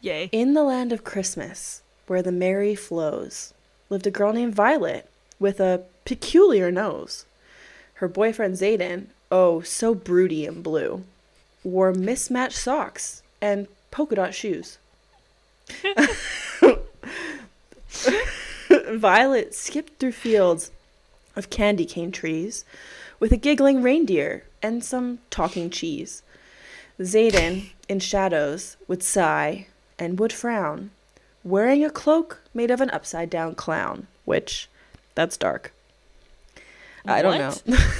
Yay. 0.00 0.30
In 0.32 0.54
the 0.54 0.62
land 0.62 0.92
of 0.92 1.04
Christmas, 1.04 1.82
where 2.06 2.22
the 2.22 2.32
merry 2.32 2.74
flows, 2.74 3.52
lived 3.90 4.06
a 4.06 4.10
girl 4.10 4.32
named 4.32 4.54
Violet 4.54 5.08
with 5.38 5.60
a 5.60 5.82
peculiar 6.04 6.70
nose. 6.70 7.26
Her 7.94 8.08
boyfriend 8.08 8.54
Xaden, 8.54 9.06
oh, 9.30 9.60
so 9.60 9.94
broody 9.94 10.46
and 10.46 10.62
blue, 10.62 11.04
wore 11.62 11.92
mismatched 11.92 12.56
socks 12.56 13.22
and 13.40 13.68
polka 13.90 14.14
dot 14.16 14.34
shoes. 14.34 14.78
Violet 18.92 19.54
skipped 19.54 19.98
through 19.98 20.12
fields 20.12 20.70
of 21.36 21.50
candy 21.50 21.84
cane 21.84 22.10
trees 22.10 22.64
with 23.18 23.32
a 23.32 23.36
giggling 23.36 23.82
reindeer 23.82 24.44
and 24.62 24.82
some 24.82 25.18
talking 25.30 25.68
cheese. 25.70 26.22
Xaden, 26.98 27.70
in 27.88 28.00
shadows, 28.00 28.76
would 28.88 29.02
sigh 29.02 29.66
and 30.00 30.18
would 30.18 30.32
frown, 30.32 30.90
wearing 31.44 31.84
a 31.84 31.90
cloak 31.90 32.40
made 32.52 32.70
of 32.70 32.80
an 32.80 32.90
upside 32.90 33.30
down 33.30 33.54
clown, 33.54 34.08
which, 34.24 34.68
that's 35.14 35.36
dark. 35.36 35.72
I 37.06 37.22
don't 37.22 37.38
know. 37.68 37.76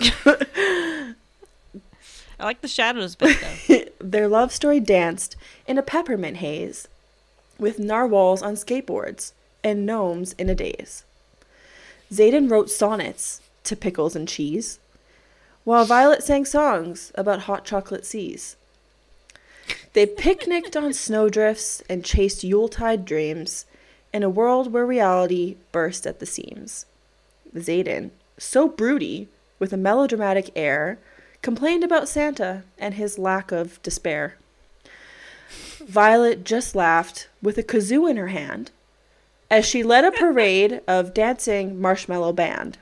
I 2.40 2.44
like 2.44 2.60
the 2.60 2.68
shadows 2.68 3.14
bit 3.14 3.38
though. 3.68 3.84
Their 4.08 4.26
love 4.28 4.52
story 4.52 4.80
danced 4.80 5.36
in 5.66 5.78
a 5.78 5.82
peppermint 5.82 6.38
haze, 6.38 6.88
with 7.58 7.78
narwhals 7.78 8.42
on 8.42 8.54
skateboards 8.54 9.32
and 9.62 9.86
gnomes 9.86 10.32
in 10.32 10.48
a 10.48 10.54
daze. 10.54 11.04
Xaden 12.12 12.50
wrote 12.50 12.70
sonnets 12.70 13.40
to 13.64 13.76
pickles 13.76 14.16
and 14.16 14.28
cheese, 14.28 14.80
while 15.64 15.84
Violet 15.84 16.22
sang 16.22 16.44
songs 16.44 17.12
about 17.14 17.42
hot 17.42 17.64
chocolate 17.64 18.04
seas. 18.04 18.56
They 19.92 20.06
picnicked 20.06 20.76
on 20.76 20.92
snowdrifts 20.92 21.82
and 21.88 22.04
chased 22.04 22.44
Yuletide 22.44 23.04
dreams 23.04 23.66
in 24.12 24.22
a 24.22 24.30
world 24.30 24.72
where 24.72 24.86
reality 24.86 25.56
burst 25.70 26.06
at 26.06 26.18
the 26.18 26.26
seams. 26.26 26.86
Xaden, 27.54 28.10
so 28.38 28.68
broody, 28.68 29.28
with 29.58 29.72
a 29.72 29.76
melodramatic 29.76 30.50
air, 30.56 30.98
complained 31.42 31.84
about 31.84 32.08
Santa 32.08 32.62
and 32.78 32.94
his 32.94 33.18
lack 33.18 33.52
of 33.52 33.82
despair. 33.82 34.36
Violet 35.86 36.44
just 36.44 36.74
laughed 36.74 37.28
with 37.42 37.58
a 37.58 37.62
kazoo 37.62 38.08
in 38.08 38.16
her 38.16 38.28
hand 38.28 38.70
as 39.50 39.66
she 39.66 39.82
led 39.82 40.04
a 40.04 40.10
parade 40.10 40.80
of 40.88 41.12
dancing 41.12 41.78
marshmallow 41.78 42.32
band. 42.32 42.78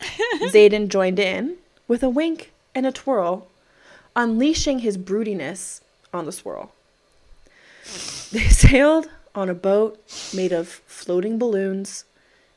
Xaden 0.40 0.88
joined 0.88 1.20
in 1.20 1.56
with 1.86 2.02
a 2.02 2.08
wink 2.08 2.52
and 2.74 2.84
a 2.84 2.90
twirl, 2.90 3.46
unleashing 4.14 4.80
his 4.80 4.98
broodiness 4.98 5.80
on 6.12 6.26
the 6.26 6.32
swirl. 6.32 6.72
They 8.30 8.48
sailed 8.48 9.08
on 9.34 9.48
a 9.48 9.54
boat 9.54 10.00
made 10.34 10.52
of 10.52 10.68
floating 10.68 11.38
balloons 11.38 12.04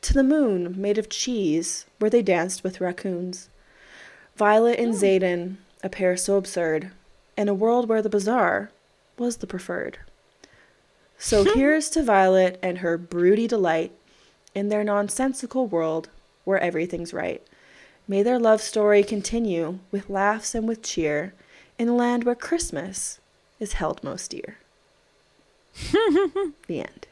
to 0.02 0.14
the 0.14 0.24
moon 0.24 0.80
made 0.80 0.98
of 0.98 1.10
cheese 1.10 1.86
where 2.00 2.10
they 2.10 2.22
danced 2.22 2.64
with 2.64 2.82
raccoons. 2.82 3.50
Violet 4.36 4.78
and 4.78 4.94
hmm. 4.94 5.04
Xaden, 5.04 5.56
a 5.84 5.90
pair 5.90 6.18
so 6.18 6.36
absurd, 6.36 6.92
in 7.38 7.50
a 7.50 7.54
world 7.54 7.88
where 7.88 8.02
the 8.02 8.10
bizarre 8.10 8.70
was 9.18 9.38
the 9.38 9.48
preferred. 9.48 9.98
So 11.18 11.44
here's 11.56 11.90
to 11.92 12.04
Violet 12.04 12.60
and 12.62 12.80
her 12.80 12.98
broody 12.98 13.48
delight 13.48 13.94
in 14.54 14.70
their 14.70 14.84
nonsensical 14.84 15.68
world 15.68 16.10
where 16.44 16.60
everything's 16.60 17.14
right. 17.14 17.42
May 18.08 18.22
their 18.22 18.40
love 18.40 18.62
story 18.62 19.04
continue 19.04 19.80
with 19.92 20.10
laughs 20.10 20.54
and 20.54 20.68
with 20.68 20.84
cheer 20.84 21.34
in 21.78 21.88
a 21.90 21.96
land 21.96 22.24
where 22.24 22.36
Christmas 22.36 23.20
is 23.60 23.74
held 23.74 24.04
most 24.04 24.32
dear. 24.32 24.58
the 26.68 26.82
end. 26.82 27.08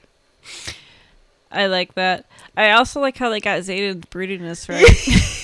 I 1.52 1.68
like 1.68 1.94
that. 1.96 2.26
I 2.58 2.72
also 2.72 3.00
like 3.00 3.18
how 3.18 3.30
they 3.30 3.40
got 3.40 3.60
Xaden's 3.60 4.06
broodiness 4.06 4.70
right. 4.70 5.30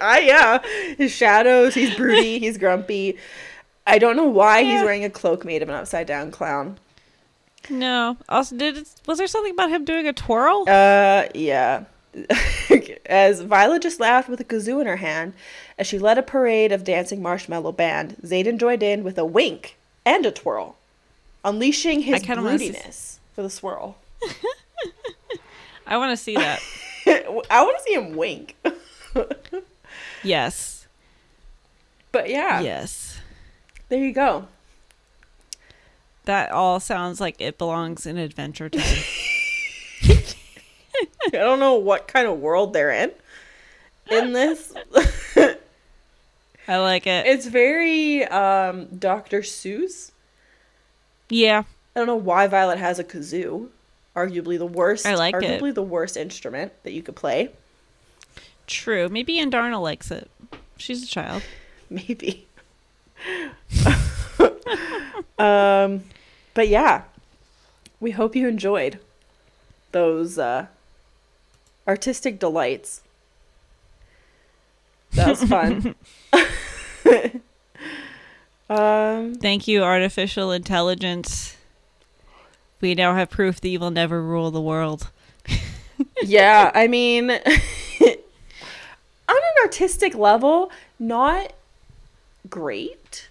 Ah, 0.00 0.18
yeah. 0.18 0.58
His 0.96 1.10
shadows, 1.12 1.74
he's 1.74 1.94
broody, 1.96 2.38
he's 2.38 2.56
grumpy. 2.58 3.16
I 3.86 3.98
don't 3.98 4.16
know 4.16 4.26
why 4.26 4.62
he's 4.62 4.82
wearing 4.82 5.02
a 5.04 5.10
cloak 5.10 5.44
made 5.44 5.62
of 5.62 5.68
an 5.68 5.74
upside 5.74 6.06
down 6.06 6.30
clown. 6.30 6.78
no. 7.70 8.16
Also, 8.28 8.54
did 8.56 8.76
it, 8.76 8.88
was 9.06 9.18
there 9.18 9.26
something 9.26 9.52
about 9.52 9.70
him 9.70 9.84
doing 9.84 10.06
a 10.06 10.12
twirl? 10.12 10.64
Uh, 10.68 11.24
yeah. 11.34 11.84
As 13.06 13.40
Violet 13.40 13.82
just 13.82 14.00
laughed 14.00 14.28
with 14.28 14.40
a 14.40 14.44
kazoo 14.44 14.80
in 14.80 14.86
her 14.86 14.96
hand, 14.96 15.32
as 15.78 15.86
she 15.86 15.98
led 15.98 16.18
a 16.18 16.22
parade 16.22 16.72
of 16.72 16.84
dancing 16.84 17.22
marshmallow 17.22 17.72
band, 17.72 18.16
Xaden 18.22 18.58
joined 18.58 18.82
in 18.82 19.02
with 19.04 19.18
a 19.18 19.24
wink 19.24 19.76
and 20.04 20.24
a 20.26 20.30
twirl, 20.30 20.76
unleashing 21.44 22.00
his 22.02 22.22
I 22.22 22.26
kinda 22.26 22.42
wanna 22.42 22.58
see- 22.58 22.70
broodiness 22.72 23.18
for 23.34 23.42
the 23.42 23.50
swirl. 23.50 23.96
I 25.86 25.96
want 25.96 26.12
to 26.12 26.16
see 26.22 26.34
that. 26.34 26.60
I 27.06 27.62
want 27.62 27.78
to 27.78 27.82
see 27.84 27.94
him 27.94 28.14
wink. 28.16 28.56
yes. 30.22 30.86
But 32.12 32.28
yeah, 32.28 32.60
Yes. 32.60 33.18
there 33.88 33.98
you 34.04 34.12
go. 34.12 34.48
That 36.24 36.50
all 36.50 36.78
sounds 36.78 37.20
like 37.22 37.40
it 37.40 37.56
belongs 37.56 38.04
in 38.04 38.18
Adventure 38.18 38.68
Time. 38.68 38.82
I 41.26 41.30
don't 41.32 41.60
know 41.60 41.74
what 41.74 42.08
kind 42.08 42.26
of 42.26 42.38
world 42.38 42.72
they're 42.72 42.90
in. 42.90 43.12
In 44.10 44.32
this, 44.32 44.72
I 46.66 46.78
like 46.78 47.06
it. 47.06 47.26
it's 47.26 47.46
very 47.46 48.24
um, 48.24 48.86
Dr. 48.86 49.42
Seuss. 49.42 50.12
Yeah. 51.28 51.64
I 51.94 52.00
don't 52.00 52.06
know 52.06 52.16
why 52.16 52.46
Violet 52.46 52.78
has 52.78 52.98
a 52.98 53.04
kazoo. 53.04 53.68
Arguably 54.16 54.58
the 54.58 54.66
worst. 54.66 55.06
I 55.06 55.14
like 55.14 55.34
it. 55.34 55.42
arguably 55.42 55.74
the 55.74 55.82
worst 55.82 56.16
instrument 56.16 56.72
that 56.84 56.92
you 56.92 57.02
could 57.02 57.16
play. 57.16 57.50
True. 58.66 59.08
Maybe 59.08 59.38
Andarna 59.38 59.80
likes 59.80 60.10
it. 60.10 60.30
She's 60.76 61.02
a 61.02 61.06
child. 61.06 61.42
Maybe. 61.90 62.46
um, 65.38 66.04
but 66.54 66.68
yeah, 66.68 67.02
we 68.00 68.12
hope 68.12 68.36
you 68.36 68.48
enjoyed 68.48 69.00
those 69.92 70.38
uh, 70.38 70.66
artistic 71.88 72.38
delights. 72.38 73.02
That 75.14 75.28
was 75.28 75.42
fun. 75.44 75.94
um, 78.70 79.34
Thank 79.36 79.66
you, 79.66 79.82
artificial 79.82 80.52
intelligence. 80.52 81.56
We 82.80 82.94
now 82.94 83.14
have 83.14 83.30
proof 83.30 83.60
that 83.60 83.68
you 83.68 83.80
will 83.80 83.90
never 83.90 84.22
rule 84.22 84.50
the 84.50 84.60
world. 84.60 85.10
yeah, 86.22 86.70
I 86.74 86.86
mean, 86.86 87.30
on 87.30 87.40
an 89.28 89.54
artistic 89.64 90.14
level, 90.14 90.70
not 90.98 91.54
great. 92.48 93.28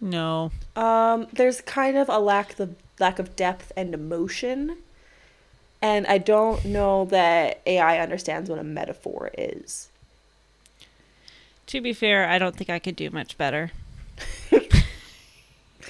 No. 0.00 0.50
Um, 0.74 1.28
there's 1.32 1.60
kind 1.60 1.96
of 1.96 2.08
a 2.08 2.18
lack 2.18 2.54
the 2.54 2.70
lack 2.98 3.18
of 3.18 3.36
depth 3.36 3.72
and 3.76 3.94
emotion, 3.94 4.78
and 5.80 6.06
I 6.06 6.18
don't 6.18 6.64
know 6.64 7.04
that 7.06 7.60
AI 7.66 7.98
understands 7.98 8.50
what 8.50 8.58
a 8.58 8.64
metaphor 8.64 9.30
is. 9.36 9.88
To 11.68 11.80
be 11.80 11.92
fair, 11.92 12.28
I 12.28 12.38
don't 12.38 12.56
think 12.56 12.70
I 12.70 12.78
could 12.78 12.96
do 12.96 13.10
much 13.10 13.36
better. 13.36 13.72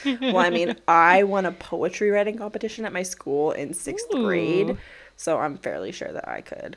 well, 0.05 0.39
I 0.39 0.51
mean, 0.51 0.77
I 0.87 1.23
won 1.23 1.47
a 1.47 1.53
poetry 1.53 2.11
writing 2.11 2.37
competition 2.37 2.85
at 2.85 2.93
my 2.93 3.03
school 3.03 3.53
in 3.53 3.75
sixth 3.75 4.13
Ooh. 4.15 4.25
grade, 4.25 4.77
so 5.17 5.39
I'm 5.39 5.57
fairly 5.57 5.93
sure 5.93 6.13
that 6.13 6.29
I 6.29 6.41
could. 6.41 6.77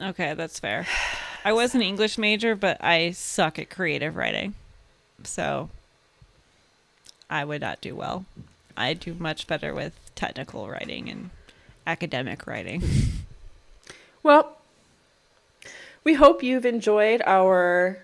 Okay, 0.00 0.34
that's 0.34 0.58
fair. 0.58 0.86
I 1.44 1.52
was 1.52 1.74
an 1.74 1.82
English 1.82 2.18
major, 2.18 2.56
but 2.56 2.82
I 2.82 3.12
suck 3.12 3.58
at 3.58 3.70
creative 3.70 4.16
writing. 4.16 4.54
So 5.22 5.70
I 7.30 7.44
would 7.44 7.60
not 7.60 7.80
do 7.80 7.94
well. 7.94 8.24
I 8.76 8.94
do 8.94 9.14
much 9.14 9.46
better 9.46 9.72
with 9.72 9.92
technical 10.14 10.68
writing 10.68 11.08
and 11.08 11.30
academic 11.86 12.46
writing. 12.46 12.82
Well, 14.24 14.56
we 16.02 16.14
hope 16.14 16.42
you've 16.42 16.64
enjoyed 16.64 17.20
our 17.26 17.98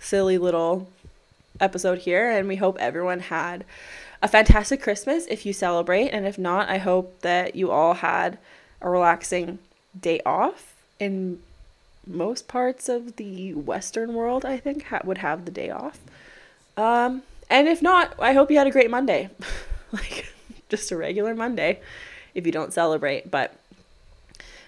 silly 0.00 0.36
little 0.36 0.88
episode 1.60 1.98
here, 1.98 2.28
and 2.28 2.48
we 2.48 2.56
hope 2.56 2.76
everyone 2.80 3.20
had 3.20 3.64
a 4.20 4.26
fantastic 4.26 4.82
Christmas 4.82 5.26
if 5.26 5.46
you 5.46 5.52
celebrate. 5.52 6.08
And 6.08 6.26
if 6.26 6.38
not, 6.38 6.68
I 6.68 6.78
hope 6.78 7.20
that 7.20 7.54
you 7.54 7.70
all 7.70 7.94
had 7.94 8.38
a 8.80 8.90
relaxing 8.90 9.60
day 9.98 10.20
off. 10.26 10.74
In 10.98 11.38
most 12.04 12.48
parts 12.48 12.88
of 12.88 13.14
the 13.14 13.54
Western 13.54 14.14
world, 14.14 14.44
I 14.44 14.56
think, 14.56 14.86
ha- 14.86 15.02
would 15.04 15.18
have 15.18 15.44
the 15.44 15.52
day 15.52 15.70
off. 15.70 16.00
Um, 16.76 17.22
and 17.48 17.68
if 17.68 17.80
not, 17.80 18.14
I 18.18 18.32
hope 18.32 18.50
you 18.50 18.58
had 18.58 18.66
a 18.66 18.72
great 18.72 18.90
Monday. 18.90 19.30
like, 19.92 20.32
just 20.68 20.90
a 20.90 20.96
regular 20.96 21.34
Monday 21.34 21.78
if 22.34 22.46
you 22.46 22.52
don't 22.52 22.72
celebrate. 22.72 23.30
But 23.30 23.54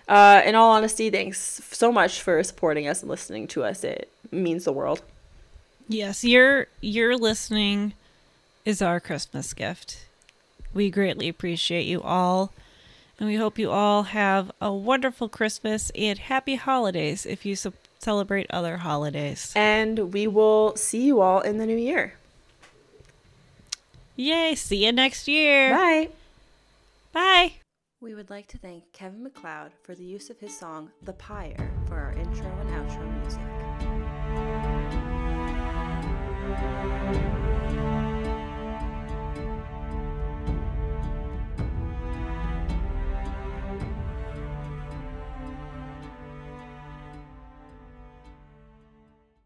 uh, 0.09 0.42
in 0.44 0.55
all 0.55 0.72
honesty, 0.72 1.11
thanks 1.11 1.61
so 1.72 1.92
much 1.92 2.20
for 2.20 2.42
supporting 2.42 2.87
us 2.88 3.03
and 3.03 3.11
listening 3.11 3.46
to 3.48 3.64
us. 3.64 3.85
It 3.85 4.11
means 4.31 4.64
the 4.64 4.72
world. 4.72 5.03
Yes, 5.88 6.25
your 6.25 6.68
your 6.81 7.16
listening 7.16 7.94
is 8.64 8.81
our 8.81 9.01
Christmas 9.01 9.53
gift. 9.53 10.07
We 10.75 10.90
greatly 10.90 11.29
appreciate 11.29 11.87
you 11.87 12.01
all, 12.03 12.53
and 13.18 13.29
we 13.29 13.37
hope 13.37 13.59
you 13.59 13.70
all 13.70 14.05
have 14.05 14.51
a 14.61 14.72
wonderful 14.72 15.29
Christmas 15.29 15.90
and 15.94 16.18
happy 16.18 16.55
holidays 16.55 17.27
if 17.27 17.44
you 17.44 17.57
ce- 17.57 17.66
celebrate 17.98 18.46
other 18.51 18.79
holidays. 18.79 19.53
And 19.55 20.12
we 20.12 20.27
will 20.27 20.77
see 20.77 21.03
you 21.03 21.20
all 21.20 21.40
in 21.40 21.59
the 21.59 21.66
new 21.66 21.77
year. 21.77 22.14
Yay, 24.16 24.55
see 24.55 24.85
you 24.85 24.92
next 24.92 25.27
year. 25.29 25.75
Bye. 25.75 26.09
Bye. 27.12 27.53
We 28.01 28.14
would 28.14 28.31
like 28.31 28.48
to 28.48 28.59
thank 28.59 28.92
Kevin 28.92 29.22
MacLeod 29.22 29.72
for 29.83 29.94
the 29.94 30.05
use 30.05 30.31
of 30.31 30.40
his 30.40 30.59
song 30.59 30.90
The 31.03 31.12
Pyre 31.12 31.70
for 31.87 31.96
our 31.96 32.12
intro 32.12 32.51
and 32.61 32.70
outro 32.70 33.05
music. 37.12 37.32